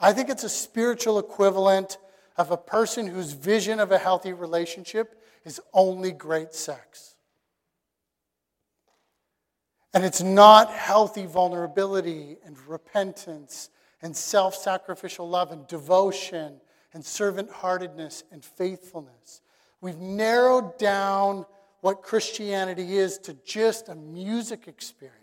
I 0.00 0.12
think 0.12 0.30
it's 0.30 0.44
a 0.44 0.48
spiritual 0.48 1.18
equivalent 1.18 1.98
of 2.36 2.50
a 2.50 2.56
person 2.56 3.06
whose 3.06 3.32
vision 3.32 3.80
of 3.80 3.90
a 3.90 3.98
healthy 3.98 4.32
relationship 4.32 5.22
is 5.44 5.60
only 5.74 6.12
great 6.12 6.54
sex. 6.54 7.16
And 9.94 10.04
it's 10.04 10.22
not 10.22 10.70
healthy 10.70 11.26
vulnerability 11.26 12.36
and 12.44 12.56
repentance 12.66 13.70
and 14.02 14.16
self 14.16 14.54
sacrificial 14.54 15.28
love 15.28 15.50
and 15.50 15.66
devotion 15.66 16.60
and 16.92 17.04
servant 17.04 17.50
heartedness 17.50 18.24
and 18.30 18.44
faithfulness. 18.44 19.40
We've 19.80 19.98
narrowed 19.98 20.78
down 20.78 21.46
what 21.80 22.02
Christianity 22.02 22.96
is 22.98 23.18
to 23.18 23.34
just 23.44 23.88
a 23.88 23.94
music 23.94 24.66
experience. 24.66 25.14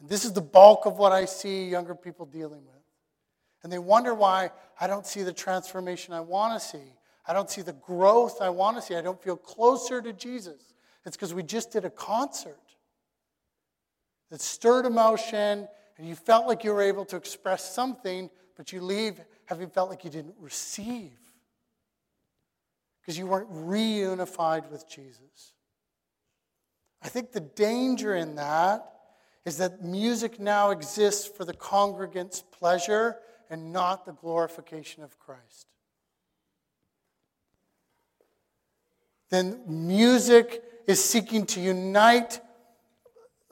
And 0.00 0.08
this 0.08 0.24
is 0.24 0.32
the 0.32 0.42
bulk 0.42 0.86
of 0.86 0.98
what 0.98 1.12
I 1.12 1.24
see 1.24 1.68
younger 1.68 1.94
people 1.94 2.26
dealing 2.26 2.64
with. 2.66 2.74
And 3.62 3.72
they 3.72 3.78
wonder 3.78 4.12
why 4.12 4.50
I 4.78 4.86
don't 4.86 5.06
see 5.06 5.22
the 5.22 5.32
transformation 5.32 6.12
I 6.12 6.20
want 6.20 6.60
to 6.60 6.68
see. 6.68 6.92
I 7.26 7.32
don't 7.32 7.48
see 7.48 7.62
the 7.62 7.72
growth 7.72 8.42
I 8.42 8.50
want 8.50 8.76
to 8.76 8.82
see. 8.82 8.96
I 8.96 9.00
don't 9.00 9.22
feel 9.22 9.36
closer 9.36 10.02
to 10.02 10.12
Jesus. 10.12 10.73
It's 11.06 11.16
because 11.16 11.34
we 11.34 11.42
just 11.42 11.70
did 11.70 11.84
a 11.84 11.90
concert 11.90 12.58
that 14.30 14.40
stirred 14.40 14.86
emotion 14.86 15.68
and 15.98 16.08
you 16.08 16.14
felt 16.14 16.46
like 16.46 16.64
you 16.64 16.72
were 16.72 16.82
able 16.82 17.04
to 17.06 17.16
express 17.16 17.72
something, 17.72 18.30
but 18.56 18.72
you 18.72 18.80
leave 18.80 19.20
having 19.46 19.68
felt 19.68 19.90
like 19.90 20.04
you 20.04 20.10
didn't 20.10 20.34
receive 20.40 21.12
because 23.00 23.18
you 23.18 23.26
weren't 23.26 23.52
reunified 23.52 24.70
with 24.70 24.88
Jesus. 24.88 25.52
I 27.02 27.08
think 27.08 27.32
the 27.32 27.40
danger 27.40 28.16
in 28.16 28.36
that 28.36 28.90
is 29.44 29.58
that 29.58 29.82
music 29.82 30.40
now 30.40 30.70
exists 30.70 31.26
for 31.26 31.44
the 31.44 31.52
congregant's 31.52 32.42
pleasure 32.42 33.18
and 33.50 33.72
not 33.72 34.06
the 34.06 34.12
glorification 34.12 35.02
of 35.02 35.18
Christ. 35.18 35.66
Then 39.28 39.60
music 39.66 40.62
is 40.86 41.02
seeking 41.02 41.46
to 41.46 41.60
unite 41.60 42.40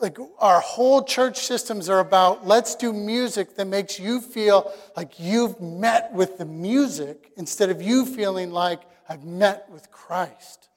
like 0.02 0.18
our 0.40 0.60
whole 0.60 1.04
church 1.04 1.38
systems 1.38 1.88
are 1.88 2.00
about 2.00 2.44
let's 2.44 2.74
do 2.74 2.92
music 2.92 3.54
that 3.54 3.66
makes 3.66 4.00
you 4.00 4.20
feel 4.20 4.70
like 4.96 5.18
you've 5.18 5.60
met 5.60 6.12
with 6.12 6.38
the 6.38 6.44
music 6.44 7.30
instead 7.36 7.70
of 7.70 7.80
you 7.80 8.04
feeling 8.04 8.50
like 8.50 8.80
I've 9.08 9.24
met 9.24 9.70
with 9.70 9.90
Christ. 9.92 10.68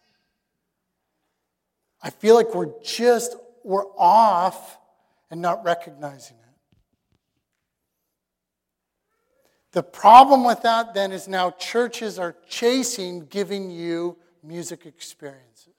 I 2.04 2.12
feel 2.12 2.36
like 2.36 2.54
we're 2.54 2.72
just 2.84 3.36
we're 3.64 3.88
off 3.98 4.78
and 5.32 5.42
not 5.42 5.66
recognizing 5.66 6.38
it. 6.38 6.78
The 9.72 9.82
problem 9.82 10.46
with 10.46 10.62
that 10.62 10.94
then 10.94 11.12
is 11.12 11.28
now 11.28 11.50
churches 11.50 12.20
are 12.20 12.36
chasing 12.48 13.26
giving 13.26 13.72
you 13.72 14.18
music 14.44 14.86
experiences. 14.86 15.75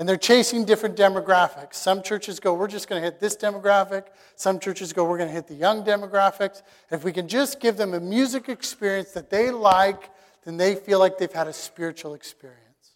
And 0.00 0.08
they're 0.08 0.16
chasing 0.16 0.64
different 0.64 0.96
demographics. 0.96 1.74
Some 1.74 2.02
churches 2.02 2.40
go, 2.40 2.54
we're 2.54 2.68
just 2.68 2.88
going 2.88 3.02
to 3.02 3.04
hit 3.04 3.20
this 3.20 3.36
demographic. 3.36 4.04
Some 4.34 4.58
churches 4.58 4.94
go, 4.94 5.04
we're 5.04 5.18
going 5.18 5.28
to 5.28 5.34
hit 5.34 5.46
the 5.46 5.54
young 5.54 5.84
demographics. 5.84 6.62
if 6.90 7.04
we 7.04 7.12
can 7.12 7.28
just 7.28 7.60
give 7.60 7.76
them 7.76 7.92
a 7.92 8.00
music 8.00 8.48
experience 8.48 9.10
that 9.10 9.28
they 9.28 9.50
like, 9.50 10.08
then 10.46 10.56
they 10.56 10.74
feel 10.74 10.98
like 10.98 11.18
they've 11.18 11.30
had 11.30 11.48
a 11.48 11.52
spiritual 11.52 12.14
experience. 12.14 12.94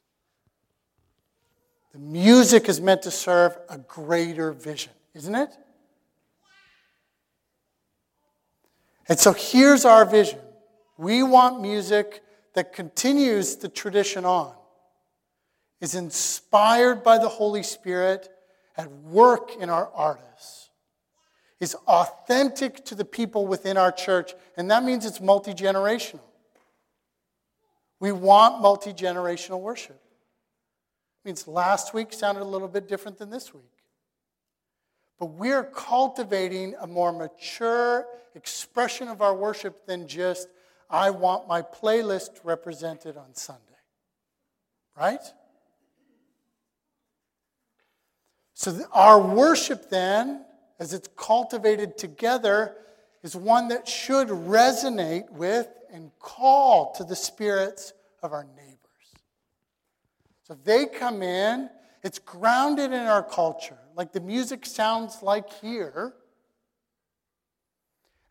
The 1.93 1.99
music 1.99 2.71
is 2.71 2.81
meant 2.81 3.03
to 3.03 3.11
serve 3.11 3.55
a 3.69 3.77
greater 3.77 4.53
vision, 4.53 4.93
isn't 5.13 5.35
it? 5.35 5.51
And 9.11 9.19
so 9.19 9.35
here's 9.35 9.85
our 9.85 10.07
vision 10.07 10.39
we 10.97 11.23
want 11.23 11.61
music 11.61 12.23
that 12.55 12.73
continues 12.73 13.57
the 13.57 13.69
tradition 13.69 14.25
on 14.25 14.55
is 15.85 15.95
inspired 15.95 17.05
by 17.05 17.19
the 17.19 17.29
Holy 17.29 17.63
Spirit 17.63 18.31
at 18.75 18.91
work 18.91 19.55
in 19.61 19.69
our 19.69 19.91
artists, 19.95 20.71
is 21.61 21.75
authentic 21.87 22.83
to 22.87 22.95
the 22.95 23.05
people 23.05 23.47
within 23.47 23.77
our 23.77 23.93
church, 23.93 24.33
and 24.57 24.71
that 24.71 24.83
means 24.83 25.05
it's 25.05 25.21
multi 25.21 25.53
generational. 25.53 26.23
We 28.01 28.13
want 28.13 28.63
multi 28.63 28.95
generational 28.95 29.61
worship. 29.61 30.01
It 31.23 31.29
means 31.29 31.47
last 31.47 31.93
week 31.93 32.15
sounded 32.15 32.41
a 32.41 32.45
little 32.45 32.69
bit 32.69 32.89
different 32.89 33.19
than 33.19 33.29
this 33.29 33.53
week. 33.53 33.65
But 35.19 35.27
we're 35.27 35.65
cultivating 35.65 36.75
a 36.81 36.87
more 36.87 37.13
mature 37.13 38.07
expression 38.35 39.09
of 39.09 39.21
our 39.21 39.35
worship 39.35 39.85
than 39.87 40.09
just, 40.09 40.49
I 40.89 41.11
want 41.11 41.47
my 41.47 41.61
playlist 41.61 42.41
represented 42.43 43.19
on 43.19 43.35
Sunday. 43.35 43.61
Right? 44.97 45.21
So, 48.65 48.83
our 48.95 49.21
worship 49.21 49.91
then, 49.91 50.43
as 50.79 50.95
it's 50.95 51.11
cultivated 51.17 51.99
together, 51.99 52.75
is 53.23 53.37
one 53.37 53.69
that 53.69 53.87
should 53.87 54.29
resonate 54.29 55.29
with 55.29 55.69
and 55.93 56.11
call 56.19 56.93
to 56.93 57.05
the 57.05 57.15
spirits 57.15 57.93
of 58.23 58.33
our 58.33 58.45
neighbors. 58.57 58.79
So, 60.45 60.55
if 60.55 60.65
they 60.65 60.87
come 60.87 61.23
in, 61.23 61.69
it's 62.03 62.19
grounded 62.19 62.91
in 62.91 63.01
our 63.01 63.23
culture. 63.23 63.77
Like 63.97 64.15
the 64.15 64.21
music 64.21 64.65
sounds 64.65 65.23
like 65.23 65.53
here. 65.61 66.15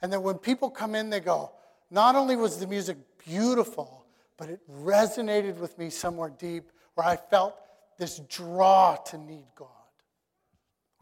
And 0.01 0.11
then 0.11 0.23
when 0.23 0.39
people 0.39 0.71
come 0.71 0.95
in, 0.95 1.11
they 1.11 1.19
go, 1.19 1.51
not 1.91 2.15
only 2.15 2.35
was 2.35 2.57
the 2.57 2.65
music 2.65 2.97
beautiful, 3.23 4.07
but 4.37 4.49
it 4.49 4.61
resonated 4.67 5.57
with 5.57 5.77
me 5.77 5.91
somewhere 5.91 6.33
deep 6.39 6.71
where 6.95 7.05
I 7.05 7.17
felt 7.17 7.55
this 7.99 8.17
draw 8.27 8.95
to 8.95 9.19
need 9.19 9.45
God 9.55 9.82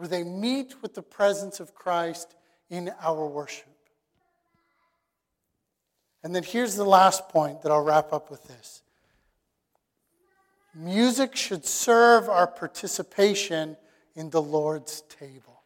where 0.02 0.08
they 0.08 0.24
meet 0.24 0.74
with 0.82 0.96
the 0.96 1.02
presence 1.04 1.60
of 1.60 1.76
Christ 1.76 2.34
in 2.72 2.92
our 3.04 3.28
worship. 3.28 3.68
And 6.24 6.34
then 6.34 6.42
here's 6.42 6.76
the 6.76 6.84
last 6.84 7.30
point 7.30 7.62
that 7.62 7.72
I'll 7.72 7.84
wrap 7.84 8.12
up 8.12 8.32
with 8.32 8.44
this 8.46 8.82
music 10.74 11.36
should 11.36 11.68
serve 11.68 12.30
our 12.30 12.48
participation 12.48 13.78
in 14.16 14.32
the 14.32 14.42
Lord's 14.42 15.02
table. 15.02 15.62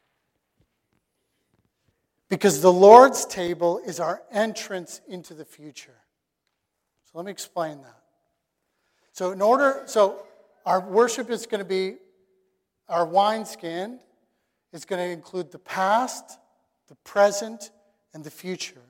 Because 2.27 2.59
the 2.59 2.73
Lord's 2.73 3.25
table 3.25 3.79
is 3.88 4.01
our 4.01 4.21
entrance 4.33 4.99
into 5.07 5.33
the 5.33 5.45
future. 5.45 6.01
So 7.05 7.19
let 7.19 7.25
me 7.25 7.31
explain 7.31 7.81
that. 7.83 8.01
So, 9.13 9.31
in 9.31 9.41
order, 9.41 9.83
so 9.86 10.25
our 10.65 10.81
worship 10.81 11.29
is 11.29 11.45
going 11.45 11.59
to 11.59 11.65
be 11.65 11.95
our 12.89 13.05
wineskin 13.05 14.01
it's 14.76 14.86
going 14.86 15.03
to 15.05 15.11
include 15.11 15.51
the 15.51 15.59
past, 15.59 16.38
the 16.88 16.95
present, 16.95 17.71
and 18.13 18.23
the 18.23 18.32
future. 18.32 18.82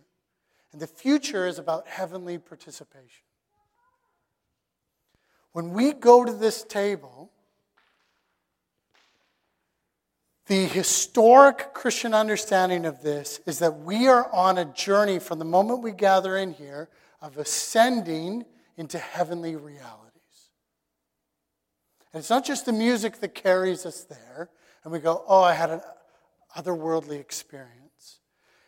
And 0.72 0.82
the 0.82 0.88
future 0.88 1.48
is 1.48 1.60
about 1.60 1.88
heavenly 1.88 2.38
participation. 2.38 3.24
When 5.54 5.72
we 5.72 5.94
go 5.94 6.26
to 6.26 6.34
this 6.34 6.64
table, 6.64 7.32
the 10.48 10.66
historic 10.66 11.74
Christian 11.74 12.14
understanding 12.14 12.86
of 12.86 13.02
this 13.02 13.40
is 13.46 13.60
that 13.60 13.80
we 13.80 14.08
are 14.08 14.30
on 14.34 14.58
a 14.58 14.66
journey 14.66 15.20
from 15.20 15.40
the 15.40 15.46
moment 15.46 15.82
we 15.82 15.92
gather 15.92 16.36
in 16.36 16.52
here 16.52 16.90
of 17.22 17.38
ascending 17.38 18.46
into 18.76 19.00
heavenly 19.00 19.56
realities. 19.56 20.50
And 22.12 22.20
it's 22.20 22.30
not 22.30 22.46
just 22.46 22.66
the 22.66 22.74
music 22.74 23.22
that 23.22 23.34
carries 23.34 23.86
us 23.86 24.04
there, 24.04 24.50
and 24.86 24.94
we 24.94 25.00
go, 25.00 25.24
oh, 25.28 25.42
I 25.42 25.54
had 25.54 25.72
an 25.72 25.82
otherworldly 26.56 27.20
experience. 27.20 28.20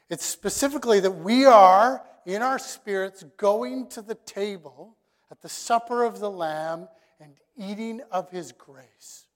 It's 0.10 0.26
specifically 0.26 1.00
that 1.00 1.12
we 1.12 1.46
are, 1.46 2.02
in 2.26 2.42
our 2.42 2.58
spirits, 2.58 3.24
going 3.38 3.88
to 3.90 4.02
the 4.02 4.16
table 4.16 4.98
at 5.30 5.42
the 5.42 5.50
supper 5.50 6.04
of 6.04 6.20
the 6.20 6.32
Lamb 6.32 6.88
and 7.22 7.34
eating 7.56 8.02
of 8.12 8.32
his 8.32 8.52
grace. 8.52 9.28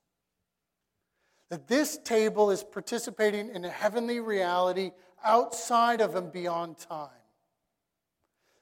That 1.50 1.68
this 1.68 1.98
table 1.98 2.50
is 2.50 2.64
participating 2.64 3.54
in 3.54 3.64
a 3.64 3.70
heavenly 3.70 4.20
reality 4.20 4.92
outside 5.24 6.02
of 6.02 6.16
and 6.16 6.32
beyond 6.32 6.80
time. 6.80 7.10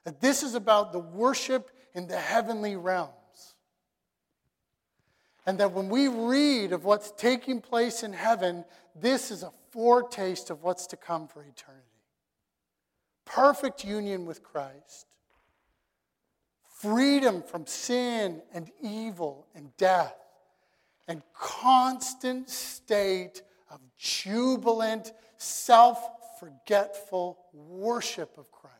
That 0.04 0.20
this 0.20 0.44
is 0.44 0.56
about 0.56 0.92
the 0.92 1.00
worship 1.00 1.72
in 1.94 2.08
the 2.08 2.20
heavenly 2.20 2.76
realms. 2.76 3.14
And 5.50 5.60
that 5.62 5.72
when 5.72 5.90
we 5.90 6.08
read 6.08 6.74
of 6.74 6.86
what's 6.86 7.10
taking 7.10 7.60
place 7.60 8.04
in 8.04 8.14
heaven, 8.14 8.66
this 8.94 9.32
is 9.32 9.42
a 9.42 9.52
foretaste 9.72 10.52
of 10.52 10.62
what's 10.62 10.86
to 10.86 10.96
come 10.96 11.28
for 11.28 11.42
eternity. 11.42 12.06
Perfect 13.26 13.84
union 13.84 14.28
with 14.28 14.44
Christ, 14.44 15.08
freedom 16.80 17.42
from 17.42 17.66
sin 17.66 18.44
and 18.54 18.70
evil 18.80 19.48
and 19.56 19.76
death, 19.78 20.14
and 21.08 21.24
constant 21.34 22.48
state 22.48 23.42
of 23.72 23.80
jubilant, 23.98 25.14
self 25.40 26.00
forgetful 26.40 27.40
worship 27.54 28.38
of 28.38 28.52
Christ. 28.52 28.76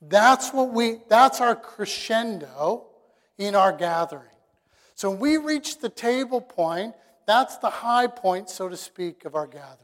That's 0.00 0.54
what 0.54 0.72
we 0.72 1.00
that's 1.06 1.42
our 1.42 1.54
crescendo 1.54 2.86
in 3.40 3.54
our 3.54 3.72
gathering. 3.72 4.28
So 4.94 5.10
we 5.10 5.38
reach 5.38 5.78
the 5.78 5.88
table 5.88 6.42
point, 6.42 6.94
that's 7.26 7.56
the 7.56 7.70
high 7.70 8.06
point, 8.06 8.50
so 8.50 8.68
to 8.68 8.76
speak, 8.76 9.24
of 9.24 9.34
our 9.34 9.46
gathering. 9.46 9.76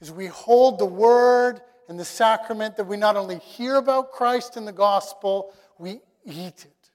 Is 0.00 0.12
we 0.12 0.26
hold 0.26 0.78
the 0.78 0.86
word 0.86 1.60
and 1.88 1.98
the 1.98 2.04
sacrament 2.04 2.76
that 2.76 2.84
we 2.84 2.96
not 2.96 3.16
only 3.16 3.38
hear 3.38 3.74
about 3.74 4.12
Christ 4.12 4.56
in 4.56 4.64
the 4.64 4.72
gospel, 4.72 5.52
we 5.76 6.00
eat 6.24 6.64
it. 6.64 6.90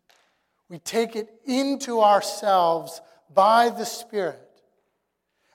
We 0.70 0.80
take 0.80 1.18
it 1.18 1.30
into 1.46 2.00
ourselves 2.02 3.02
by 3.34 3.70
the 3.70 3.86
Spirit. 3.86 4.48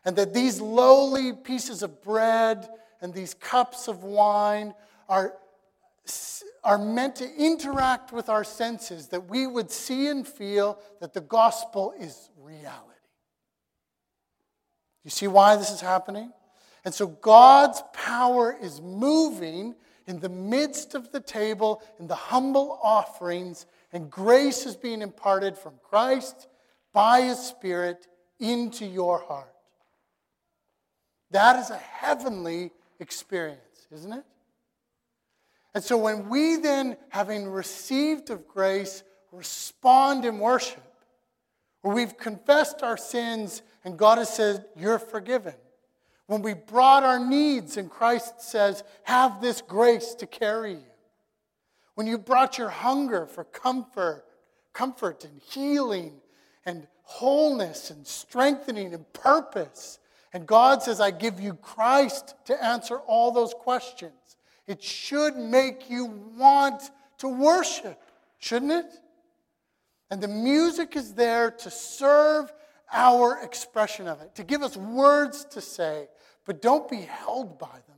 And 0.05 0.14
that 0.16 0.34
these 0.34 0.61
lowly 0.61 1.32
pieces 1.32 1.82
of 1.82 2.03
bread 2.03 2.68
and 3.01 3.14
these 3.14 3.32
cups 3.32 3.88
of 3.88 4.05
wine 4.05 4.74
are 5.09 5.34
are 6.64 6.78
meant 6.78 7.16
to 7.16 7.34
interact 7.36 8.12
with 8.12 8.28
our 8.28 8.44
senses, 8.44 9.09
that 9.09 9.28
we 9.28 9.46
would 9.46 9.70
see 9.70 10.09
and 10.09 10.26
feel 10.26 10.78
that 11.00 11.12
the 11.14 11.20
gospel 11.20 11.94
is 11.98 12.30
reality. 12.38 12.82
You 15.04 15.11
see 15.11 15.28
why 15.28 15.57
this 15.57 15.70
is 15.70 15.80
happening? 15.80 16.32
And 16.84 16.92
so 16.92 17.07
God's 17.07 17.82
power 17.92 18.57
is 18.61 18.80
moving 18.80 19.76
in 20.07 20.20
the 20.20 20.28
midst 20.28 20.94
of 20.94 21.12
the 21.12 21.20
table, 21.20 21.82
in 21.98 22.07
the 22.07 22.14
humble 22.14 22.78
offerings, 22.82 23.66
and 23.92 24.11
grace 24.11 24.66
is 24.66 24.76
being 24.76 25.02
imparted 25.02 25.57
from 25.57 25.74
Christ 25.82 26.48
by 26.92 27.22
His 27.22 27.38
Spirit 27.38 28.07
into 28.40 28.84
your 28.84 29.20
heart. 29.20 29.52
That 31.30 31.59
is 31.59 31.70
a 31.70 31.76
heavenly 31.76 32.70
experience, 33.00 33.86
isn't 33.92 34.12
it? 34.12 34.24
And 35.77 35.85
so 35.85 35.99
when 35.99 36.31
we 36.31 36.57
then, 36.57 36.97
having 37.11 37.51
received 37.51 38.31
of 38.31 38.49
grace, 38.49 39.03
respond 39.31 40.24
in 40.24 40.39
worship, 40.39 40.83
where 41.83 41.95
we've 41.95 42.16
confessed 42.16 42.83
our 42.83 42.97
sins 42.97 43.61
and 43.85 43.99
God 43.99 44.16
has 44.16 44.35
said, 44.35 44.64
You're 44.74 44.99
forgiven. 44.99 45.53
When 46.29 46.41
we 46.41 46.55
brought 46.55 47.03
our 47.03 47.20
needs 47.22 47.77
and 47.77 47.91
Christ 47.91 48.41
says, 48.41 48.85
Have 49.03 49.43
this 49.43 49.61
grace 49.61 50.14
to 50.14 50.27
carry 50.27 50.72
you. 50.72 50.93
When 51.95 52.07
you 52.07 52.16
brought 52.16 52.57
your 52.57 52.70
hunger 52.70 53.27
for 53.27 53.45
comfort, 53.45 54.24
comfort 54.72 55.24
and 55.24 55.43
healing 55.43 56.14
and 56.64 56.87
wholeness 57.03 57.91
and 57.91 58.07
strengthening 58.07 58.95
and 58.95 59.12
purpose. 59.12 59.99
And 60.33 60.47
God 60.47 60.83
says, 60.83 61.03
I 61.03 61.11
give 61.11 61.39
you 61.39 61.53
Christ 61.53 62.35
to 62.47 62.64
answer 62.64 62.97
all 62.97 63.31
those 63.31 63.53
questions. 63.53 64.14
It 64.67 64.83
should 64.83 65.37
make 65.37 65.89
you 65.89 66.07
want 66.37 66.91
to 67.19 67.29
worship, 67.29 68.01
shouldn't 68.39 68.73
it? 68.73 68.87
And 70.11 70.21
the 70.21 70.29
music 70.29 70.97
is 70.97 71.14
there 71.14 71.51
to 71.51 71.71
serve 71.71 72.53
our 72.93 73.43
expression 73.43 74.07
of 74.07 74.21
it, 74.21 74.35
to 74.37 74.45
give 74.45 74.62
us 74.62 74.77
words 74.77 75.45
to 75.47 75.61
say, 75.61 76.09
but 76.45 76.62
don't 76.62 76.89
be 76.89 77.01
held 77.01 77.59
by 77.59 77.67
them. 77.67 77.97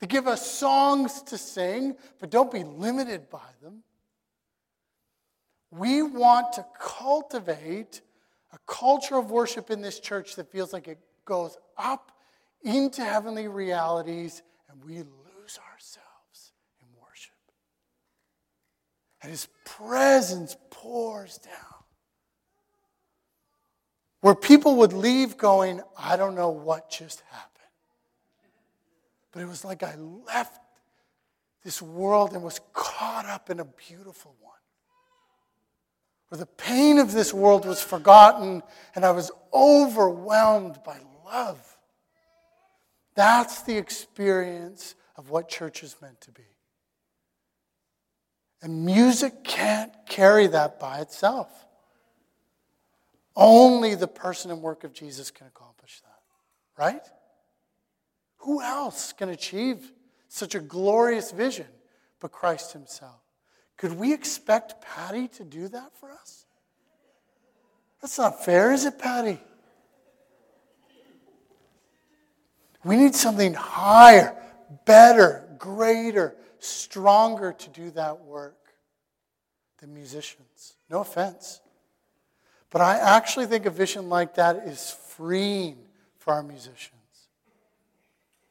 To 0.00 0.06
give 0.06 0.26
us 0.26 0.48
songs 0.50 1.22
to 1.24 1.36
sing, 1.36 1.96
but 2.20 2.30
don't 2.30 2.50
be 2.50 2.64
limited 2.64 3.28
by 3.28 3.48
them. 3.62 3.82
We 5.70 6.02
want 6.02 6.54
to 6.54 6.64
cultivate 6.80 8.00
a 8.52 8.58
culture 8.66 9.16
of 9.16 9.30
worship 9.30 9.70
in 9.70 9.82
this 9.82 10.00
church 10.00 10.36
that 10.36 10.50
feels 10.50 10.72
like 10.72 10.88
it 10.88 10.98
goes 11.24 11.56
up 11.76 12.12
into 12.62 13.04
heavenly 13.04 13.46
realities 13.46 14.42
and 14.70 14.82
we 14.84 15.02
lose 15.50 15.58
ourselves 15.72 16.52
in 16.80 16.86
worship. 17.00 17.34
And 19.22 19.30
His 19.30 19.48
presence 19.64 20.56
pours 20.70 21.38
down. 21.38 21.54
Where 24.20 24.34
people 24.34 24.76
would 24.76 24.92
leave 24.92 25.38
going, 25.38 25.80
I 25.96 26.16
don't 26.16 26.34
know 26.34 26.50
what 26.50 26.90
just 26.90 27.22
happened. 27.30 27.48
But 29.32 29.42
it 29.42 29.48
was 29.48 29.64
like 29.64 29.82
I 29.82 29.94
left 29.96 30.60
this 31.64 31.80
world 31.80 32.32
and 32.32 32.42
was 32.42 32.60
caught 32.72 33.26
up 33.26 33.48
in 33.48 33.60
a 33.60 33.64
beautiful 33.64 34.34
one. 34.40 34.52
Where 36.28 36.38
the 36.38 36.46
pain 36.46 36.98
of 36.98 37.12
this 37.12 37.32
world 37.32 37.64
was 37.64 37.82
forgotten 37.82 38.62
and 38.94 39.04
I 39.04 39.10
was 39.10 39.30
overwhelmed 39.54 40.80
by 40.84 40.98
love. 41.24 41.78
That's 43.14 43.62
the 43.62 43.76
experience 43.76 44.94
of 45.20 45.28
what 45.28 45.50
church 45.50 45.82
is 45.82 45.94
meant 46.00 46.18
to 46.22 46.32
be. 46.32 46.42
And 48.62 48.86
music 48.86 49.44
can't 49.44 49.92
carry 50.08 50.46
that 50.46 50.80
by 50.80 51.00
itself. 51.00 51.66
Only 53.36 53.94
the 53.94 54.08
person 54.08 54.50
and 54.50 54.62
work 54.62 54.82
of 54.82 54.94
Jesus 54.94 55.30
can 55.30 55.46
accomplish 55.46 56.00
that, 56.00 56.82
right? 56.82 57.02
Who 58.38 58.62
else 58.62 59.12
can 59.12 59.28
achieve 59.28 59.92
such 60.28 60.54
a 60.54 60.60
glorious 60.60 61.32
vision 61.32 61.66
but 62.18 62.32
Christ 62.32 62.72
Himself? 62.72 63.20
Could 63.76 63.92
we 63.92 64.14
expect 64.14 64.80
Patty 64.80 65.28
to 65.28 65.44
do 65.44 65.68
that 65.68 65.94
for 65.98 66.10
us? 66.10 66.46
That's 68.00 68.16
not 68.16 68.42
fair, 68.42 68.72
is 68.72 68.86
it, 68.86 68.98
Patty? 68.98 69.38
We 72.82 72.96
need 72.96 73.14
something 73.14 73.52
higher, 73.52 74.34
better, 74.84 75.48
greater, 75.58 76.36
stronger 76.58 77.52
to 77.52 77.68
do 77.70 77.90
that 77.92 78.20
work 78.20 78.74
than 79.78 79.94
musicians. 79.94 80.74
No 80.88 81.00
offense. 81.00 81.60
But 82.70 82.82
I 82.82 82.98
actually 82.98 83.46
think 83.46 83.66
a 83.66 83.70
vision 83.70 84.08
like 84.08 84.34
that 84.36 84.56
is 84.66 84.96
freeing 85.08 85.78
for 86.18 86.34
our 86.34 86.42
musicians. 86.42 86.94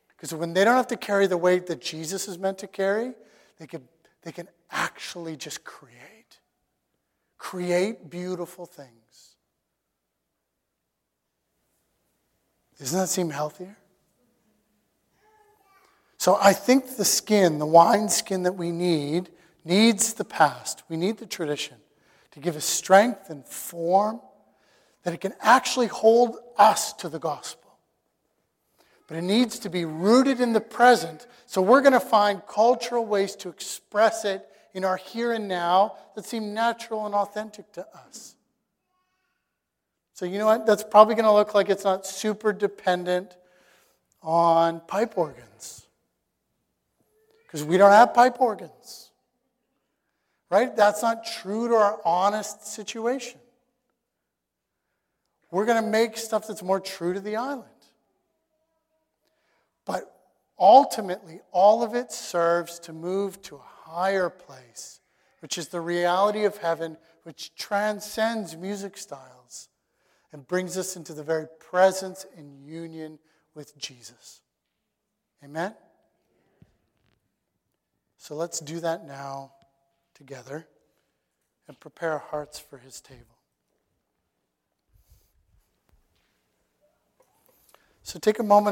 Because 0.10 0.34
when 0.34 0.54
they 0.54 0.66
don't 0.66 0.76
have 0.76 0.88
to 0.88 0.98
carry 0.98 1.28
the 1.28 1.38
weight 1.38 1.68
that 1.68 1.80
Jesus 1.80 2.28
is 2.28 2.38
meant 2.38 2.58
to 2.58 2.68
carry, 2.68 3.14
they 3.58 3.68
can, 3.68 3.88
they 4.24 4.34
can 4.34 4.50
actually 4.70 5.38
just 5.38 5.64
create. 5.64 6.40
Create 7.38 8.10
beautiful 8.10 8.66
things. 8.66 8.90
Doesn't 12.78 13.00
that 13.00 13.08
seem 13.08 13.30
healthier? 13.30 13.78
So 16.20 16.38
I 16.40 16.52
think 16.52 16.98
the 16.98 17.06
skin, 17.06 17.60
the 17.60 17.66
wine 17.66 18.10
skin 18.10 18.44
that 18.44 18.54
we 18.54 18.72
need, 18.72 19.30
needs 19.64 20.14
the 20.14 20.26
past. 20.26 20.84
We 20.90 20.98
need 20.98 21.18
the 21.18 21.26
tradition 21.26 21.78
to 22.32 22.42
give 22.42 22.58
us 22.58 22.66
strength 22.66 23.30
and 23.30 23.46
form 23.46 24.20
that 25.04 25.14
it 25.14 25.22
can 25.22 25.34
actually 25.40 25.88
hold 25.88 26.36
us 26.58 26.92
to 26.94 27.08
the 27.08 27.20
gospel. 27.20 27.78
But 29.08 29.16
it 29.16 29.22
needs 29.22 29.60
to 29.60 29.70
be 29.70 29.86
rooted 29.86 30.42
in 30.42 30.52
the 30.52 30.60
present, 30.60 31.26
so 31.46 31.62
we're 31.62 31.82
going 31.82 31.94
to 31.94 32.02
find 32.02 32.46
cultural 32.48 33.06
ways 33.06 33.34
to 33.38 33.50
express 33.50 34.26
it 34.26 34.46
in 34.74 34.84
our 34.84 34.98
here 34.98 35.32
and 35.32 35.48
now 35.48 35.96
that 36.16 36.26
seem 36.26 36.54
natural 36.54 37.06
and 37.06 37.16
authentic 37.16 37.72
to 37.72 37.88
us. 37.96 38.36
So, 40.14 40.26
you 40.26 40.38
know 40.38 40.48
what? 40.48 40.66
That's 40.66 40.84
probably 40.84 41.16
going 41.16 41.26
to 41.26 41.32
look 41.32 41.56
like 41.56 41.70
it's 41.70 41.86
not 41.86 42.06
super 42.06 42.52
dependent 42.52 43.38
on 44.22 44.82
pipe 44.82 45.18
organs. 45.18 45.86
Because 47.50 47.66
we 47.66 47.78
don't 47.78 47.92
have 47.92 48.14
pipe 48.14 48.40
organs. 48.40 49.10
Right? 50.52 50.76
That's 50.76 51.02
not 51.02 51.26
true 51.26 51.68
to 51.68 51.74
our 51.74 52.00
honest 52.06 52.68
situation. 52.68 53.40
We're 55.50 55.66
going 55.66 55.84
to 55.84 55.90
make 55.90 56.16
stuff 56.16 56.48
that's 56.48 56.62
more 56.62 56.80
true 56.80 57.14
to 57.14 57.20
the 57.20 57.38
island. 57.38 57.66
But 59.84 60.16
ultimately, 60.60 61.40
all 61.52 61.82
of 61.82 61.96
it 61.96 62.12
serves 62.12 62.78
to 62.82 62.94
move 62.94 63.42
to 63.44 63.56
a 63.56 63.90
higher 63.90 64.30
place, 64.30 65.00
which 65.40 65.58
is 65.58 65.70
the 65.70 65.82
reality 65.82 66.46
of 66.46 66.58
heaven, 66.58 66.98
which 67.24 67.56
transcends 67.56 68.56
music 68.56 68.96
styles 68.96 69.70
and 70.32 70.48
brings 70.48 70.78
us 70.78 70.96
into 70.96 71.16
the 71.16 71.24
very 71.24 71.48
presence 71.60 72.28
and 72.38 72.64
union 72.64 73.18
with 73.56 73.76
Jesus. 73.76 74.42
Amen? 75.44 75.74
So 78.20 78.36
let's 78.36 78.60
do 78.60 78.82
that 78.82 79.08
now 79.08 79.54
together 80.14 80.68
and 81.68 81.80
prepare 81.80 82.12
our 82.12 82.20
hearts 82.20 82.60
for 82.60 82.78
his 82.78 83.00
table. 83.00 83.24
So 88.04 88.20
take 88.20 88.38
a 88.40 88.44
moment. 88.44 88.68